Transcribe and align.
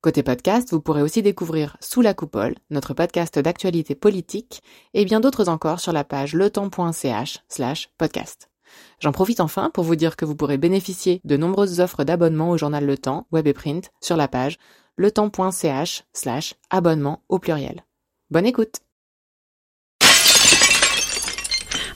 Côté 0.00 0.22
podcast, 0.22 0.70
vous 0.70 0.80
pourrez 0.80 1.02
aussi 1.02 1.22
découvrir 1.22 1.76
Sous 1.80 2.02
la 2.02 2.14
coupole, 2.14 2.54
notre 2.70 2.94
podcast 2.94 3.36
d'actualité 3.36 3.96
politique, 3.96 4.62
et 4.94 5.04
bien 5.04 5.18
d'autres 5.18 5.48
encore 5.48 5.80
sur 5.80 5.92
la 5.92 6.04
page 6.04 6.34
letemps.ch 6.34 7.40
slash 7.48 7.90
podcast. 7.98 8.48
J'en 9.00 9.10
profite 9.10 9.40
enfin 9.40 9.70
pour 9.74 9.82
vous 9.82 9.96
dire 9.96 10.14
que 10.14 10.24
vous 10.24 10.36
pourrez 10.36 10.56
bénéficier 10.56 11.20
de 11.24 11.36
nombreuses 11.36 11.80
offres 11.80 12.04
d'abonnement 12.04 12.50
au 12.50 12.56
journal 12.56 12.86
Le 12.86 12.96
Temps, 12.96 13.26
web 13.32 13.48
et 13.48 13.52
print, 13.52 13.90
sur 14.00 14.16
la 14.16 14.28
page 14.28 14.58
letemps.ch 14.98 16.04
slash 16.12 16.54
abonnement 16.70 17.24
au 17.28 17.40
pluriel. 17.40 17.84
Bonne 18.30 18.46
écoute 18.46 18.76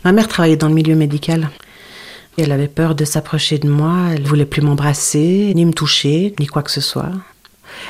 Ma 0.03 0.11
mère 0.11 0.27
travaillait 0.27 0.57
dans 0.57 0.69
le 0.69 0.75
milieu 0.75 0.97
médical. 0.97 1.51
Elle 2.37 2.51
avait 2.51 2.67
peur 2.67 2.97
de 2.97 3.05
s'approcher 3.05 3.59
de 3.59 3.69
moi, 3.69 4.09
elle 4.13 4.27
voulait 4.27 4.45
plus 4.45 4.63
m'embrasser, 4.63 5.53
ni 5.55 5.65
me 5.65 5.73
toucher, 5.73 6.35
ni 6.41 6.49
quoi 6.49 6.65
que 6.65 6.73
ce 6.73 6.81
soit. 6.81 7.13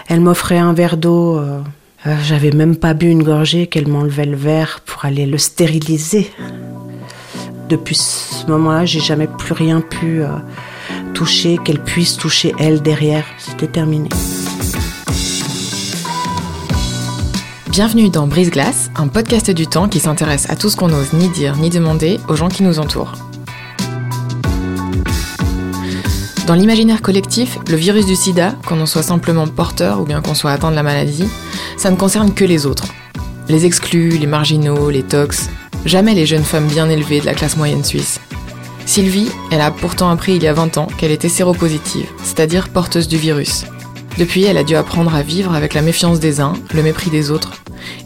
Elle 0.09 0.21
m'offrait 0.21 0.59
un 0.59 0.73
verre 0.73 0.97
d'eau. 0.97 1.39
Euh, 1.39 1.61
euh, 2.07 2.17
J'avais 2.25 2.51
même 2.51 2.77
pas 2.77 2.95
bu 2.95 3.07
une 3.09 3.23
gorgée 3.23 3.67
qu'elle 3.67 3.89
m'enlevait 3.89 4.27
le 4.27 4.37
verre 4.37 4.81
pour 4.85 5.05
aller 5.05 5.27
le 5.27 5.39
stériliser. 5.39 6.31
Depuis 7.69 7.95
ce 7.95 8.47
moment-là, 8.49 8.85
j'ai 8.85 9.01
jamais 9.01 9.29
plus 9.29 9.55
rien 9.55 9.81
pu 9.81 10.23
euh, 10.23 10.29
toucher, 11.15 11.59
qu'elle 11.65 11.83
puisse 11.83 12.17
toucher 12.17 12.55
elle 12.59 12.83
derrière. 12.83 13.25
C'était 13.39 13.69
terminé. 13.69 14.09
Bienvenue 17.71 18.11
dans 18.11 18.27
Brise 18.27 18.51
Glace, 18.51 18.91
un 18.97 19.09
podcast 19.09 19.51
du 19.51 19.67
temps 19.67 19.89
qui 19.89 19.99
s'intéresse 19.99 20.51
à 20.51 20.57
tout 20.57 20.69
ce 20.69 20.77
qu'on 20.77 20.89
n'ose 20.89 21.15
ni 21.15 21.31
dire 21.31 21.57
ni 21.57 21.71
demander 21.71 22.21
aux 22.29 22.37
gens 22.37 22.49
qui 22.49 22.63
nous 22.63 22.79
entourent. 22.79 23.32
Dans 26.47 26.55
l'imaginaire 26.55 27.03
collectif, 27.03 27.57
le 27.69 27.77
virus 27.77 28.05
du 28.05 28.17
sida, 28.17 28.57
qu'on 28.67 28.81
en 28.81 28.87
soit 28.87 29.05
simplement 29.05 29.47
porteur 29.47 30.01
ou 30.01 30.05
bien 30.05 30.21
qu'on 30.21 30.35
soit 30.35 30.51
atteint 30.51 30.73
de 30.73 30.77
la 30.77 30.83
maladie, 30.83 31.29
ça 31.77 31.89
ne 31.89 31.97
concerne 31.97 32.35
que 32.35 32.45
les 32.45 32.67
autres. 32.67 32.89
Les 33.49 33.65
exclus, 33.65 34.19
les 34.19 34.27
marginaux, 34.27 34.91
les 34.91 35.05
tox, 35.05 35.49
jamais 35.87 36.15
les 36.15 36.27
jeunes 36.27 36.43
femmes 36.43 36.67
bien 36.67 36.89
élevées 36.89 37.21
de 37.21 37.27
la 37.27 37.35
classe 37.35 37.57
moyenne 37.57 37.85
suisse. 37.85 38.21
Sylvie, 38.87 39.31
elle 39.53 39.61
a 39.61 39.71
pourtant 39.71 40.11
appris 40.11 40.35
il 40.35 40.43
y 40.43 40.49
a 40.49 40.53
20 40.53 40.79
ans 40.79 40.89
qu'elle 40.99 41.13
était 41.13 41.29
séropositive, 41.29 42.09
c'est-à-dire 42.25 42.71
porteuse 42.71 43.07
du 43.07 43.19
virus. 43.19 43.65
Depuis, 44.19 44.43
elle 44.43 44.59
a 44.59 44.65
dû 44.65 44.75
apprendre 44.75 45.15
à 45.15 45.23
vivre 45.23 45.55
avec 45.55 45.75
la 45.75 45.81
méfiance 45.81 46.19
des 46.19 46.41
uns, 46.41 46.55
le 46.75 46.83
mépris 46.83 47.11
des 47.11 47.31
autres, 47.31 47.53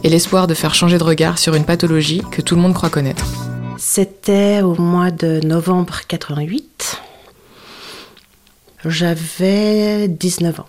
et 0.03 0.09
l'espoir 0.09 0.45
de 0.45 0.53
faire 0.53 0.75
changer 0.75 0.99
de 0.99 1.03
regard 1.03 1.39
sur 1.39 1.55
une 1.55 1.65
pathologie 1.65 2.21
que 2.31 2.43
tout 2.43 2.55
le 2.55 2.61
monde 2.61 2.75
croit 2.75 2.89
connaître. 2.89 3.25
C'était 3.77 4.61
au 4.61 4.75
mois 4.75 5.09
de 5.09 5.39
novembre 5.43 6.01
88. 6.07 7.01
J'avais 8.87 10.07
19 10.07 10.61
ans. 10.61 10.67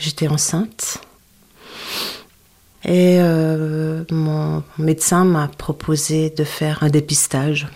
J'étais 0.00 0.26
enceinte. 0.26 1.00
Et 2.84 3.18
euh, 3.20 4.02
mon 4.10 4.64
médecin 4.76 5.24
m'a 5.24 5.46
proposé 5.46 6.30
de 6.30 6.42
faire 6.42 6.82
un 6.82 6.88
dépistage. 6.88 7.68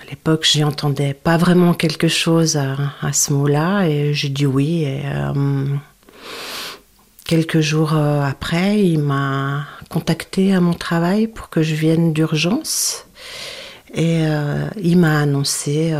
À 0.00 0.10
l'époque, 0.10 0.46
j'y 0.48 0.62
entendais 0.62 1.12
pas 1.12 1.36
vraiment 1.36 1.74
quelque 1.74 2.06
chose 2.06 2.56
à, 2.56 3.12
ce 3.12 3.32
mot-là 3.32 3.86
et 3.88 4.14
j'ai 4.14 4.28
dit 4.28 4.46
oui. 4.46 4.84
Euh, 4.86 5.66
quelques 7.24 7.60
jours 7.60 7.94
euh, 7.94 8.22
après, 8.22 8.80
il 8.80 9.00
m'a 9.00 9.66
contacté 9.88 10.54
à 10.54 10.60
mon 10.60 10.74
travail 10.74 11.26
pour 11.26 11.48
que 11.48 11.62
je 11.62 11.74
vienne 11.74 12.12
d'urgence. 12.12 13.06
Et 13.92 14.24
il 14.82 14.98
m'a 14.98 15.20
annoncé 15.20 15.94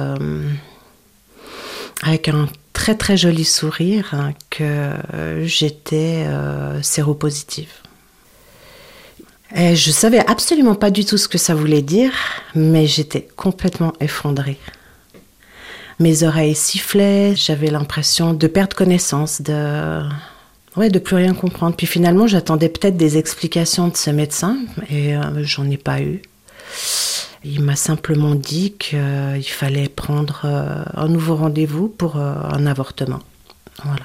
avec 2.03 2.29
un 2.29 2.49
très 2.75 2.95
très 2.95 3.17
joli 3.17 3.45
sourire 3.45 4.11
hein, 4.13 4.33
que 4.51 4.91
j'étais 5.45 6.25
euh, 6.27 6.83
séropositive. 6.83 7.71
Et 9.57 9.77
je 9.77 9.91
savais 9.91 10.19
absolument 10.29 10.75
pas 10.75 10.91
du 10.91 11.05
tout 11.05 11.17
ce 11.17 11.29
que 11.29 11.39
ça 11.39 11.55
voulait 11.55 11.81
dire, 11.81 12.13
mais 12.55 12.87
j'étais 12.87 13.27
complètement 13.37 13.93
effondrée. 14.01 14.59
Mes 16.01 16.25
oreilles 16.25 16.57
sifflaient, 16.57 17.37
j'avais 17.37 17.71
l'impression 17.71 18.35
de 18.35 18.47
perdre 18.49 18.77
connaissance, 18.77 19.41
de 19.43 20.03
ouais, 20.77 20.91
de 20.91 20.99
plus 20.99 21.15
rien 21.15 21.35
comprendre. 21.35 21.77
Puis 21.77 21.87
finalement, 21.87 22.27
j'attendais 22.27 22.69
peut-être 22.69 22.97
des 22.97 23.17
explications 23.17 23.89
de 23.89 23.97
ce 23.97 24.11
médecin 24.11 24.59
et 24.91 25.17
euh, 25.17 25.45
j'en 25.45 25.71
ai 25.71 25.77
pas 25.77 26.01
eu. 26.01 26.23
Il 27.45 27.61
m'a 27.63 27.77
simplement 27.77 28.35
dit 28.35 28.73
qu'il 28.79 29.45
fallait 29.45 29.89
prendre 29.89 30.43
euh, 30.45 30.83
un 30.95 31.09
nouveau 31.09 31.37
rendez-vous 31.37 31.89
pour 31.89 32.17
euh, 32.17 32.35
un 32.53 32.67
avortement. 32.67 33.21
Voilà. 33.85 34.05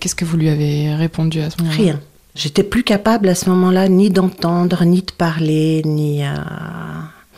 Qu'est-ce 0.00 0.14
que 0.14 0.24
vous 0.24 0.36
lui 0.36 0.48
avez 0.48 0.94
répondu 0.94 1.40
à 1.40 1.50
ce 1.50 1.58
moment-là? 1.58 1.76
Rien. 1.76 2.00
J'étais 2.34 2.62
plus 2.62 2.84
capable 2.84 3.28
à 3.28 3.34
ce 3.34 3.50
moment-là 3.50 3.88
ni 3.88 4.10
d'entendre, 4.10 4.84
ni 4.84 5.02
de 5.02 5.10
parler, 5.12 5.82
ni. 5.84 6.24
euh, 6.24 6.34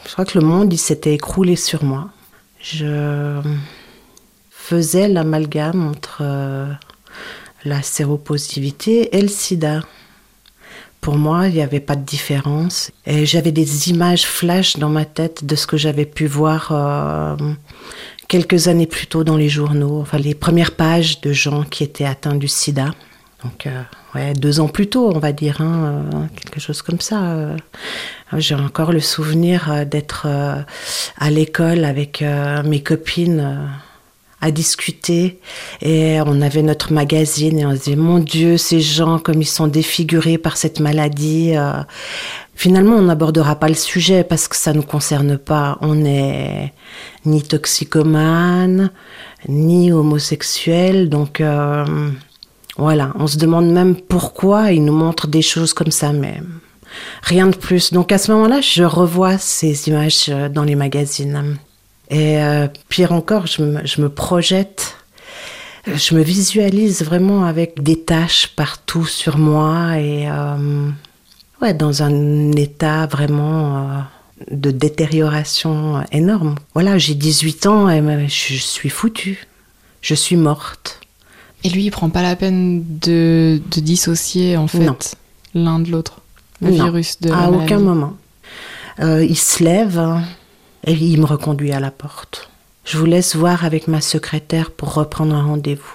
Je 0.06 0.12
crois 0.12 0.24
que 0.24 0.38
le 0.38 0.44
monde, 0.44 0.72
il 0.72 0.78
s'était 0.78 1.14
écroulé 1.14 1.56
sur 1.56 1.82
moi. 1.84 2.10
Je 2.62 3.40
faisais 4.50 5.08
l'amalgame 5.08 5.88
entre 5.88 6.18
euh, 6.20 6.70
la 7.64 7.82
séropositivité 7.82 9.16
et 9.16 9.22
le 9.22 9.28
sida. 9.28 9.80
Pour 11.00 11.16
moi, 11.16 11.48
il 11.48 11.54
n'y 11.54 11.62
avait 11.62 11.80
pas 11.80 11.96
de 11.96 12.04
différence. 12.04 12.90
Et 13.06 13.24
j'avais 13.24 13.52
des 13.52 13.88
images 13.88 14.26
flash 14.26 14.76
dans 14.76 14.90
ma 14.90 15.04
tête 15.04 15.44
de 15.44 15.56
ce 15.56 15.66
que 15.66 15.76
j'avais 15.76 16.04
pu 16.04 16.26
voir 16.26 16.72
euh, 16.72 17.36
quelques 18.28 18.68
années 18.68 18.86
plus 18.86 19.06
tôt 19.06 19.24
dans 19.24 19.36
les 19.36 19.48
journaux. 19.48 20.00
Enfin, 20.00 20.18
les 20.18 20.34
premières 20.34 20.72
pages 20.72 21.20
de 21.22 21.32
gens 21.32 21.62
qui 21.62 21.84
étaient 21.84 22.04
atteints 22.04 22.34
du 22.34 22.48
sida. 22.48 22.90
Donc, 23.42 23.66
euh, 23.66 23.82
ouais, 24.14 24.34
deux 24.34 24.60
ans 24.60 24.68
plus 24.68 24.88
tôt, 24.88 25.10
on 25.14 25.18
va 25.18 25.32
dire, 25.32 25.62
hein, 25.62 26.02
euh, 26.12 26.26
quelque 26.36 26.60
chose 26.60 26.82
comme 26.82 27.00
ça. 27.00 27.56
J'ai 28.36 28.54
encore 28.54 28.92
le 28.92 29.00
souvenir 29.00 29.86
d'être 29.86 30.26
à 30.26 31.30
l'école 31.30 31.84
avec 31.84 32.22
mes 32.64 32.80
copines 32.80 33.58
à 34.40 34.50
discuter 34.50 35.38
et 35.82 36.18
on 36.24 36.40
avait 36.40 36.62
notre 36.62 36.92
magazine 36.92 37.58
et 37.58 37.66
on 37.66 37.72
se 37.72 37.84
disait 37.84 37.96
mon 37.96 38.18
Dieu 38.18 38.56
ces 38.56 38.80
gens 38.80 39.18
comme 39.18 39.42
ils 39.42 39.46
sont 39.46 39.66
défigurés 39.66 40.38
par 40.38 40.56
cette 40.56 40.80
maladie. 40.80 41.52
euh. 41.56 41.82
Finalement 42.54 42.96
on 42.96 43.02
n'abordera 43.02 43.56
pas 43.56 43.68
le 43.68 43.74
sujet 43.74 44.24
parce 44.24 44.48
que 44.48 44.56
ça 44.56 44.72
ne 44.72 44.82
concerne 44.82 45.38
pas. 45.38 45.78
On 45.80 45.94
n'est 45.94 46.72
ni 47.24 47.42
toxicomane 47.42 48.90
ni 49.48 49.92
homosexuel 49.92 51.08
donc 51.08 51.40
euh, 51.40 51.84
voilà 52.76 53.12
on 53.18 53.26
se 53.26 53.38
demande 53.38 53.70
même 53.70 53.96
pourquoi 53.96 54.72
ils 54.72 54.84
nous 54.84 54.92
montrent 54.92 55.28
des 55.28 55.42
choses 55.42 55.72
comme 55.72 55.90
ça 55.90 56.12
mais 56.12 56.40
rien 57.22 57.46
de 57.46 57.56
plus. 57.56 57.92
Donc 57.92 58.12
à 58.12 58.18
ce 58.18 58.32
moment-là, 58.32 58.60
je 58.60 58.82
revois 58.82 59.38
ces 59.38 59.88
images 59.88 60.26
euh, 60.28 60.48
dans 60.48 60.64
les 60.64 60.74
magazines. 60.74 61.56
Et 62.10 62.42
euh, 62.42 62.66
pire 62.88 63.12
encore, 63.12 63.46
je 63.46 63.62
me, 63.62 63.86
je 63.86 64.00
me 64.02 64.08
projette, 64.08 64.96
je 65.86 66.14
me 66.14 66.22
visualise 66.22 67.02
vraiment 67.04 67.44
avec 67.44 67.82
des 67.82 68.00
taches 68.00 68.48
partout 68.56 69.06
sur 69.06 69.38
moi 69.38 69.98
et 69.98 70.28
euh, 70.28 70.88
ouais, 71.62 71.72
dans 71.72 72.02
un 72.02 72.52
état 72.52 73.06
vraiment 73.06 73.76
euh, 73.76 73.98
de 74.50 74.70
détérioration 74.72 76.02
énorme. 76.10 76.56
Voilà, 76.74 76.98
j'ai 76.98 77.14
18 77.14 77.66
ans 77.66 77.88
et 77.88 78.00
euh, 78.00 78.26
je 78.26 78.54
suis 78.56 78.90
foutue. 78.90 79.46
Je 80.02 80.14
suis 80.14 80.36
morte. 80.36 80.98
Et 81.62 81.68
lui, 81.68 81.84
il 81.84 81.90
prend 81.90 82.08
pas 82.08 82.22
la 82.22 82.34
peine 82.36 82.82
de, 83.00 83.60
de 83.70 83.80
dissocier 83.80 84.56
en 84.56 84.66
fait 84.66 85.14
l'un 85.54 85.78
de 85.78 85.90
l'autre, 85.90 86.20
le 86.62 86.70
Non, 86.70 86.84
virus 86.84 87.20
de 87.20 87.28
la 87.28 87.36
à 87.36 87.50
maladie. 87.50 87.64
aucun 87.64 87.78
moment. 87.80 88.16
Euh, 89.00 89.22
il 89.24 89.36
se 89.36 89.62
lève 89.62 89.98
hein, 89.98 90.22
et 90.84 90.92
il 90.92 91.20
me 91.20 91.26
reconduit 91.26 91.72
à 91.72 91.80
la 91.80 91.90
porte. 91.90 92.50
Je 92.84 92.96
vous 92.98 93.04
laisse 93.06 93.36
voir 93.36 93.64
avec 93.64 93.88
ma 93.88 94.00
secrétaire 94.00 94.70
pour 94.70 94.94
reprendre 94.94 95.34
un 95.34 95.42
rendez-vous. 95.44 95.94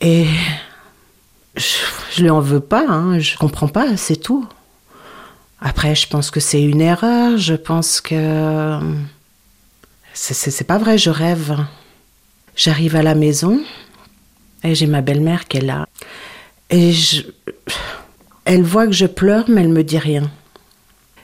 Et 0.00 0.26
je, 1.56 1.76
je 2.14 2.22
lui 2.22 2.30
en 2.30 2.40
veux 2.40 2.60
pas, 2.60 2.86
hein, 2.88 3.18
je 3.18 3.36
comprends 3.36 3.68
pas, 3.68 3.96
c'est 3.96 4.16
tout. 4.16 4.46
Après, 5.60 5.94
je 5.94 6.06
pense 6.08 6.30
que 6.30 6.40
c'est 6.40 6.62
une 6.62 6.80
erreur, 6.80 7.36
je 7.36 7.54
pense 7.54 8.00
que. 8.00 8.78
C'est- 10.14 10.64
pas 10.64 10.78
vrai, 10.78 10.98
je 10.98 11.10
rêve. 11.10 11.56
J'arrive 12.56 12.96
à 12.96 13.02
la 13.02 13.14
maison 13.14 13.60
et 14.64 14.74
j'ai 14.74 14.86
ma 14.88 15.00
belle-mère 15.00 15.46
qui 15.46 15.58
est 15.58 15.62
là. 15.62 15.86
Et 16.70 16.92
je, 16.92 17.22
elle 18.44 18.62
voit 18.62 18.86
que 18.86 18.92
je 18.92 19.06
pleure, 19.06 19.44
mais 19.48 19.62
elle 19.62 19.68
me 19.68 19.84
dit 19.84 19.98
rien. 19.98 20.28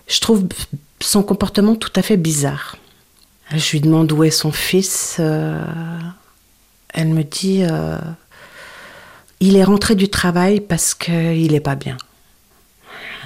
Je 0.06 0.20
trouve 0.20 0.46
son 1.04 1.22
comportement 1.22 1.74
tout 1.76 1.92
à 1.96 2.02
fait 2.02 2.16
bizarre. 2.16 2.76
Je 3.54 3.72
lui 3.72 3.80
demande 3.80 4.10
où 4.12 4.24
est 4.24 4.30
son 4.30 4.52
fils. 4.52 5.16
Euh, 5.20 5.62
elle 6.92 7.08
me 7.08 7.22
dit 7.22 7.64
euh, 7.64 7.98
il 9.40 9.56
est 9.56 9.64
rentré 9.64 9.94
du 9.94 10.08
travail 10.08 10.60
parce 10.60 10.94
qu'il 10.94 11.52
n'est 11.52 11.60
pas 11.60 11.74
bien. 11.74 11.96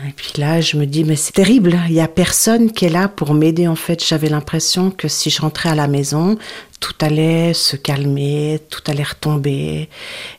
Et 0.06 0.12
puis 0.12 0.33
là, 0.37 0.61
je 0.61 0.77
me 0.77 0.87
dis, 0.87 1.05
mais 1.05 1.17
c'est 1.17 1.33
terrible, 1.33 1.79
il 1.89 1.95
n'y 1.95 2.00
a 2.00 2.09
personne 2.09 2.71
qui 2.71 2.85
est 2.85 2.91
là 2.91 3.09
pour 3.09 3.35
m'aider. 3.35 3.67
En 3.67 3.75
fait, 3.75 4.05
j'avais 4.05 4.29
l'impression 4.29 4.91
que 4.91 5.09
si 5.09 5.31
je 5.31 5.41
rentrais 5.41 5.71
à 5.71 5.75
la 5.75 5.89
maison, 5.89 6.39
tout 6.81 6.95
allait 7.00 7.53
se 7.55 7.77
calmer, 7.77 8.61
tout 8.71 8.83
allait 8.87 9.03
retomber. 9.03 9.89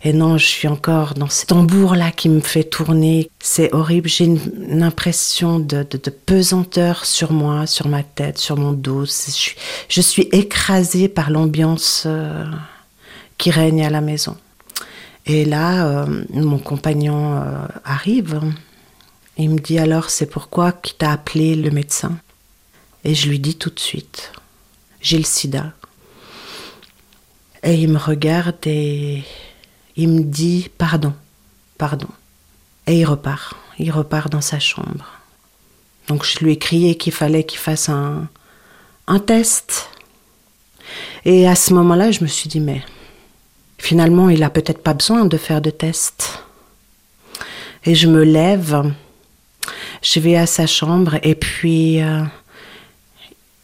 Et 0.03 0.13
non, 0.13 0.37
je 0.37 0.45
suis 0.45 0.67
encore 0.67 1.13
dans 1.13 1.29
ce 1.29 1.45
tambour-là 1.45 2.11
qui 2.11 2.29
me 2.29 2.39
fait 2.39 2.63
tourner. 2.63 3.29
C'est 3.39 3.73
horrible, 3.73 4.07
j'ai 4.07 4.25
une, 4.25 4.83
impression 4.83 5.59
de, 5.59 5.83
pesanteur 6.25 7.05
sur 7.05 7.33
moi, 7.33 7.67
sur 7.67 7.87
ma 7.87 8.03
tête, 8.03 8.37
sur 8.37 8.57
mon 8.57 8.71
dos. 8.71 9.05
Je 9.89 10.01
suis, 10.01 10.29
écrasée 10.31 11.09
par 11.09 11.31
l'ambiance 11.31 12.03
euh, 12.05 12.45
qui 13.37 13.51
règne 13.51 13.85
à 13.85 13.89
la 13.89 14.01
maison. 14.01 14.37
Et 15.25 15.43
là, 15.43 15.85
euh, 15.85 16.23
mon 16.33 16.59
compagnon 16.59 17.35
euh, 17.35 17.67
arrive. 17.83 18.39
Il 19.39 19.51
me 19.51 19.59
dit 19.59 19.79
alors 19.79 20.09
c'est 20.09 20.25
pourquoi 20.25 20.73
qui 20.73 20.93
t'a 20.93 21.13
appelé 21.13 21.55
le 21.55 21.71
médecin? 21.71 22.19
Et 23.05 23.15
je 23.15 23.29
lui 23.29 23.39
dis 23.39 23.55
tout 23.55 23.69
de 23.69 23.79
suite 23.79 24.33
j'ai 25.01 25.17
le 25.17 25.23
sida. 25.23 25.71
Et 27.63 27.75
il 27.75 27.89
me 27.89 27.97
regarde 27.97 28.57
et 28.65 29.23
il 29.95 30.09
me 30.09 30.23
dit 30.23 30.69
pardon, 30.77 31.13
pardon. 31.77 32.09
Et 32.85 32.99
il 32.99 33.05
repart, 33.05 33.55
il 33.77 33.91
repart 33.91 34.29
dans 34.29 34.41
sa 34.41 34.59
chambre. 34.59 35.05
Donc 36.09 36.25
je 36.25 36.39
lui 36.39 36.51
ai 36.51 36.57
crié 36.57 36.97
qu'il 36.97 37.13
fallait 37.13 37.45
qu'il 37.45 37.59
fasse 37.59 37.87
un, 37.87 38.27
un 39.07 39.19
test. 39.19 39.89
Et 41.23 41.47
à 41.47 41.55
ce 41.55 41.73
moment-là, 41.75 42.11
je 42.11 42.23
me 42.23 42.27
suis 42.27 42.49
dit 42.49 42.59
mais 42.59 42.83
finalement, 43.77 44.29
il 44.29 44.43
a 44.43 44.49
peut-être 44.49 44.83
pas 44.83 44.93
besoin 44.93 45.23
de 45.23 45.37
faire 45.37 45.61
de 45.61 45.69
test. 45.69 46.43
Et 47.85 47.95
je 47.95 48.09
me 48.09 48.25
lève 48.25 48.91
je 50.01 50.19
vais 50.19 50.35
à 50.35 50.45
sa 50.45 50.67
chambre 50.67 51.17
et 51.23 51.35
puis 51.35 52.01
euh, 52.01 52.23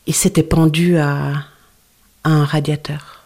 il 0.08 0.14
s'était 0.14 0.44
pendu 0.44 0.98
à, 0.98 1.46
un 2.24 2.44
radiateur. 2.44 3.24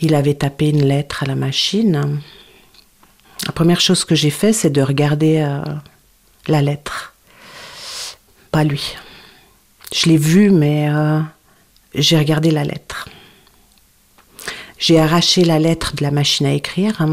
Il 0.00 0.14
avait 0.14 0.34
tapé 0.34 0.68
une 0.68 0.84
lettre 0.84 1.22
à 1.22 1.26
la 1.26 1.34
machine. 1.34 2.20
La 3.46 3.52
première 3.52 3.80
chose 3.80 4.04
que 4.04 4.14
j'ai 4.14 4.30
fait, 4.30 4.52
c'est 4.52 4.68
de 4.68 4.82
regarder 4.82 5.38
euh, 5.38 5.62
la 6.46 6.60
lettre. 6.60 7.14
Pas 8.50 8.64
lui. 8.64 8.96
Je 9.94 10.10
l'ai 10.10 10.18
vu, 10.18 10.50
mais 10.50 10.90
euh, 10.90 11.20
j'ai 11.94 12.18
regardé 12.18 12.50
la 12.50 12.64
lettre. 12.64 13.08
J'ai 14.78 15.00
arraché 15.00 15.42
la 15.42 15.58
lettre 15.58 15.94
de 15.96 16.02
la 16.02 16.10
machine 16.10 16.46
à 16.46 16.52
écrire. 16.52 17.06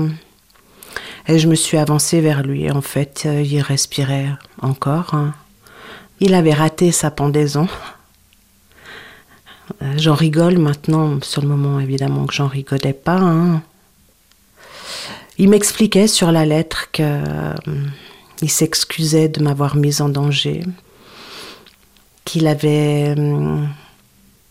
Et 1.27 1.39
je 1.39 1.47
me 1.47 1.55
suis 1.55 1.77
avancée 1.77 2.19
vers 2.19 2.43
lui. 2.43 2.69
En 2.69 2.81
fait, 2.81 3.23
euh, 3.25 3.41
il 3.41 3.61
respirait 3.61 4.29
encore. 4.61 5.13
Hein. 5.13 5.33
Il 6.19 6.33
avait 6.33 6.53
raté 6.53 6.91
sa 6.91 7.11
pendaison. 7.11 7.67
Euh, 9.81 9.93
j'en 9.97 10.15
rigole 10.15 10.57
maintenant, 10.57 11.19
sur 11.21 11.41
le 11.41 11.47
moment 11.47 11.79
évidemment 11.79 12.25
que 12.25 12.33
j'en 12.33 12.47
rigolais 12.47 12.93
pas. 12.93 13.17
Hein. 13.17 13.61
Il 15.37 15.49
m'expliquait 15.49 16.07
sur 16.07 16.31
la 16.31 16.45
lettre 16.45 16.91
qu'il 16.91 17.05
euh, 17.05 17.55
s'excusait 18.47 19.29
de 19.29 19.41
m'avoir 19.41 19.77
mise 19.77 20.01
en 20.01 20.09
danger, 20.09 20.63
qu'il 22.25 22.47
avait 22.47 23.15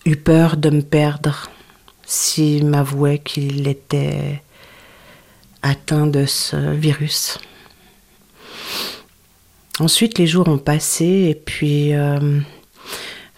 eu 0.06 0.16
peur 0.16 0.56
de 0.56 0.70
me 0.70 0.82
perdre 0.82 1.50
s'il 2.04 2.66
m'avouait 2.66 3.18
qu'il 3.18 3.68
était 3.68 4.42
atteint 5.62 6.06
de 6.06 6.26
ce 6.26 6.56
virus. 6.72 7.38
Ensuite, 9.78 10.18
les 10.18 10.26
jours 10.26 10.48
ont 10.48 10.58
passé 10.58 11.04
et 11.30 11.34
puis 11.34 11.94
euh, 11.94 12.40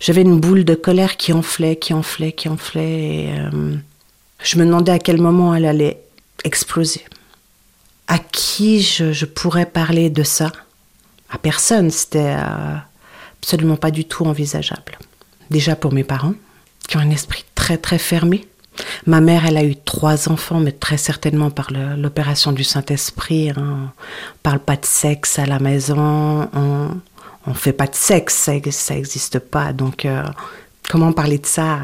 j'avais 0.00 0.22
une 0.22 0.40
boule 0.40 0.64
de 0.64 0.74
colère 0.74 1.16
qui 1.16 1.32
enflait, 1.32 1.76
qui 1.76 1.94
enflait, 1.94 2.32
qui 2.32 2.48
enflait. 2.48 3.00
Et, 3.00 3.38
euh, 3.38 3.76
je 4.42 4.58
me 4.58 4.64
demandais 4.64 4.92
à 4.92 4.98
quel 4.98 5.20
moment 5.20 5.54
elle 5.54 5.64
allait 5.64 6.02
exploser. 6.44 7.04
À 8.08 8.18
qui 8.18 8.82
je, 8.82 9.24
pourrais 9.24 9.66
parler 9.66 10.10
de 10.10 10.22
ça? 10.22 10.52
À 11.30 11.38
personne, 11.38 11.90
c'était 11.90 12.36
euh, 12.36 12.76
absolument 13.40 13.76
pas 13.76 13.90
du 13.90 14.04
tout 14.04 14.26
envisageable. 14.26 14.98
Déjà 15.50 15.76
pour 15.76 15.92
mes 15.92 16.04
parents, 16.04 16.34
qui 16.86 16.96
ont 16.96 17.00
un 17.00 17.10
esprit 17.10 17.44
très 17.54 17.78
très 17.78 17.98
fermé. 17.98 18.46
Ma 19.06 19.20
mère, 19.20 19.46
elle 19.46 19.56
a 19.56 19.64
eu 19.64 19.76
trois 19.76 20.28
enfants, 20.28 20.60
mais 20.60 20.72
très 20.72 20.96
certainement 20.96 21.50
par 21.50 21.70
l'opération 21.70 22.52
du 22.52 22.64
Saint-Esprit. 22.64 23.50
Hein. 23.50 23.92
On 23.94 24.38
parle 24.42 24.58
pas 24.60 24.76
de 24.76 24.84
sexe 24.84 25.38
à 25.38 25.46
la 25.46 25.58
maison, 25.58 26.48
on, 26.52 26.90
on 27.46 27.54
fait 27.54 27.72
pas 27.72 27.86
de 27.86 27.94
sexe, 27.94 28.34
ça 28.34 28.94
n'existe 28.94 29.38
pas. 29.38 29.72
Donc, 29.72 30.04
euh, 30.04 30.24
comment 30.88 31.12
parler 31.12 31.38
de 31.38 31.46
ça 31.46 31.78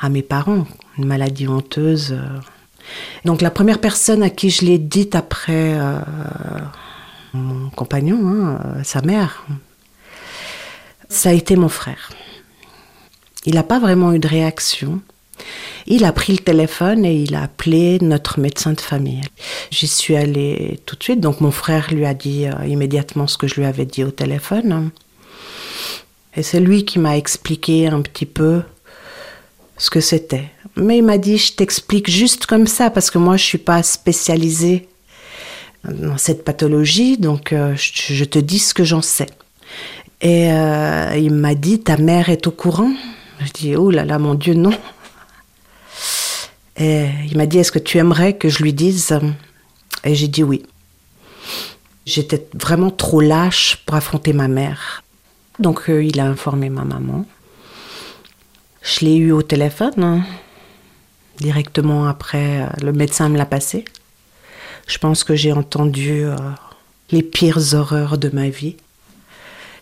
à, 0.00 0.08
mes 0.08 0.22
parents? 0.22 0.66
Une 0.98 1.06
maladie 1.06 1.48
honteuse. 1.48 2.12
Euh. 2.12 2.40
Donc, 3.24 3.42
la 3.42 3.50
première 3.50 3.80
personne 3.80 4.22
à 4.22 4.30
qui 4.30 4.50
je 4.50 4.64
l'ai 4.64 4.78
dite 4.78 5.14
après 5.14 5.74
euh, 5.74 5.98
mon 7.32 7.70
compagnon, 7.70 8.28
hein, 8.28 8.82
sa 8.82 9.02
mère, 9.02 9.44
ça 11.08 11.30
a 11.30 11.32
été 11.32 11.56
mon 11.56 11.68
frère. 11.68 12.10
Il 13.44 13.54
n'a 13.54 13.62
pas 13.62 13.78
vraiment 13.78 14.12
eu 14.12 14.18
de 14.18 14.28
réaction. 14.28 15.00
Il 15.86 16.04
a 16.04 16.12
pris 16.12 16.32
le 16.32 16.38
téléphone 16.38 17.04
et 17.04 17.14
il 17.14 17.34
a 17.34 17.42
appelé 17.42 17.98
notre 18.00 18.40
médecin 18.40 18.72
de 18.72 18.80
famille. 18.80 19.22
J'y 19.70 19.86
suis 19.86 20.16
allée 20.16 20.80
tout 20.86 20.96
de 20.96 21.02
suite, 21.02 21.20
donc 21.20 21.40
mon 21.40 21.50
frère 21.50 21.92
lui 21.92 22.06
a 22.06 22.14
dit 22.14 22.46
euh, 22.46 22.66
immédiatement 22.66 23.26
ce 23.26 23.36
que 23.36 23.46
je 23.46 23.56
lui 23.56 23.64
avais 23.64 23.84
dit 23.84 24.04
au 24.04 24.10
téléphone. 24.10 24.90
Et 26.36 26.42
c'est 26.42 26.60
lui 26.60 26.84
qui 26.84 26.98
m'a 26.98 27.16
expliqué 27.16 27.86
un 27.86 28.02
petit 28.02 28.26
peu 28.26 28.62
ce 29.76 29.90
que 29.90 30.00
c'était. 30.00 30.50
Mais 30.76 30.98
il 30.98 31.04
m'a 31.04 31.18
dit, 31.18 31.38
je 31.38 31.52
t'explique 31.52 32.10
juste 32.10 32.46
comme 32.46 32.66
ça, 32.66 32.90
parce 32.90 33.10
que 33.10 33.18
moi, 33.18 33.36
je 33.36 33.44
suis 33.44 33.58
pas 33.58 33.82
spécialisée 33.82 34.88
dans 35.84 36.16
cette 36.16 36.44
pathologie, 36.44 37.18
donc 37.18 37.52
euh, 37.52 37.74
je 37.76 38.24
te 38.24 38.38
dis 38.38 38.58
ce 38.58 38.74
que 38.74 38.84
j'en 38.84 39.02
sais. 39.02 39.26
Et 40.20 40.50
euh, 40.50 41.16
il 41.16 41.34
m'a 41.34 41.54
dit, 41.54 41.80
ta 41.80 41.96
mère 41.96 42.30
est 42.30 42.46
au 42.46 42.50
courant 42.50 42.92
Je 43.40 43.52
dis, 43.52 43.76
oh 43.76 43.90
là 43.90 44.04
là, 44.04 44.18
mon 44.18 44.34
Dieu, 44.34 44.54
non. 44.54 44.72
Et 46.76 47.06
il 47.30 47.36
m'a 47.36 47.46
dit, 47.46 47.58
est-ce 47.58 47.72
que 47.72 47.78
tu 47.78 47.98
aimerais 47.98 48.34
que 48.34 48.48
je 48.48 48.62
lui 48.62 48.72
dise? 48.72 49.18
Et 50.04 50.14
j'ai 50.14 50.28
dit 50.28 50.42
oui. 50.42 50.64
J'étais 52.06 52.46
vraiment 52.54 52.90
trop 52.90 53.20
lâche 53.20 53.82
pour 53.86 53.96
affronter 53.96 54.32
ma 54.32 54.48
mère. 54.48 55.02
Donc 55.58 55.88
euh, 55.88 56.04
il 56.04 56.20
a 56.20 56.26
informé 56.26 56.68
ma 56.68 56.84
maman. 56.84 57.24
Je 58.82 59.04
l'ai 59.04 59.16
eu 59.16 59.32
au 59.32 59.42
téléphone. 59.42 60.02
Hein. 60.02 60.22
Directement 61.38 62.06
après, 62.06 62.62
euh, 62.62 62.66
le 62.82 62.92
médecin 62.92 63.28
me 63.28 63.38
l'a 63.38 63.46
passé. 63.46 63.84
Je 64.86 64.98
pense 64.98 65.24
que 65.24 65.34
j'ai 65.34 65.52
entendu 65.52 66.24
euh, 66.24 66.36
les 67.10 67.22
pires 67.22 67.74
horreurs 67.74 68.18
de 68.18 68.28
ma 68.28 68.50
vie. 68.50 68.76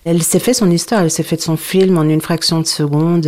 Elle 0.04 0.22
s'est 0.22 0.38
fait 0.38 0.54
son 0.54 0.70
histoire, 0.70 1.02
elle 1.02 1.10
s'est 1.10 1.22
fait 1.22 1.40
son 1.40 1.56
film 1.56 1.98
en 1.98 2.02
une 2.02 2.20
fraction 2.20 2.60
de 2.60 2.66
seconde. 2.66 3.26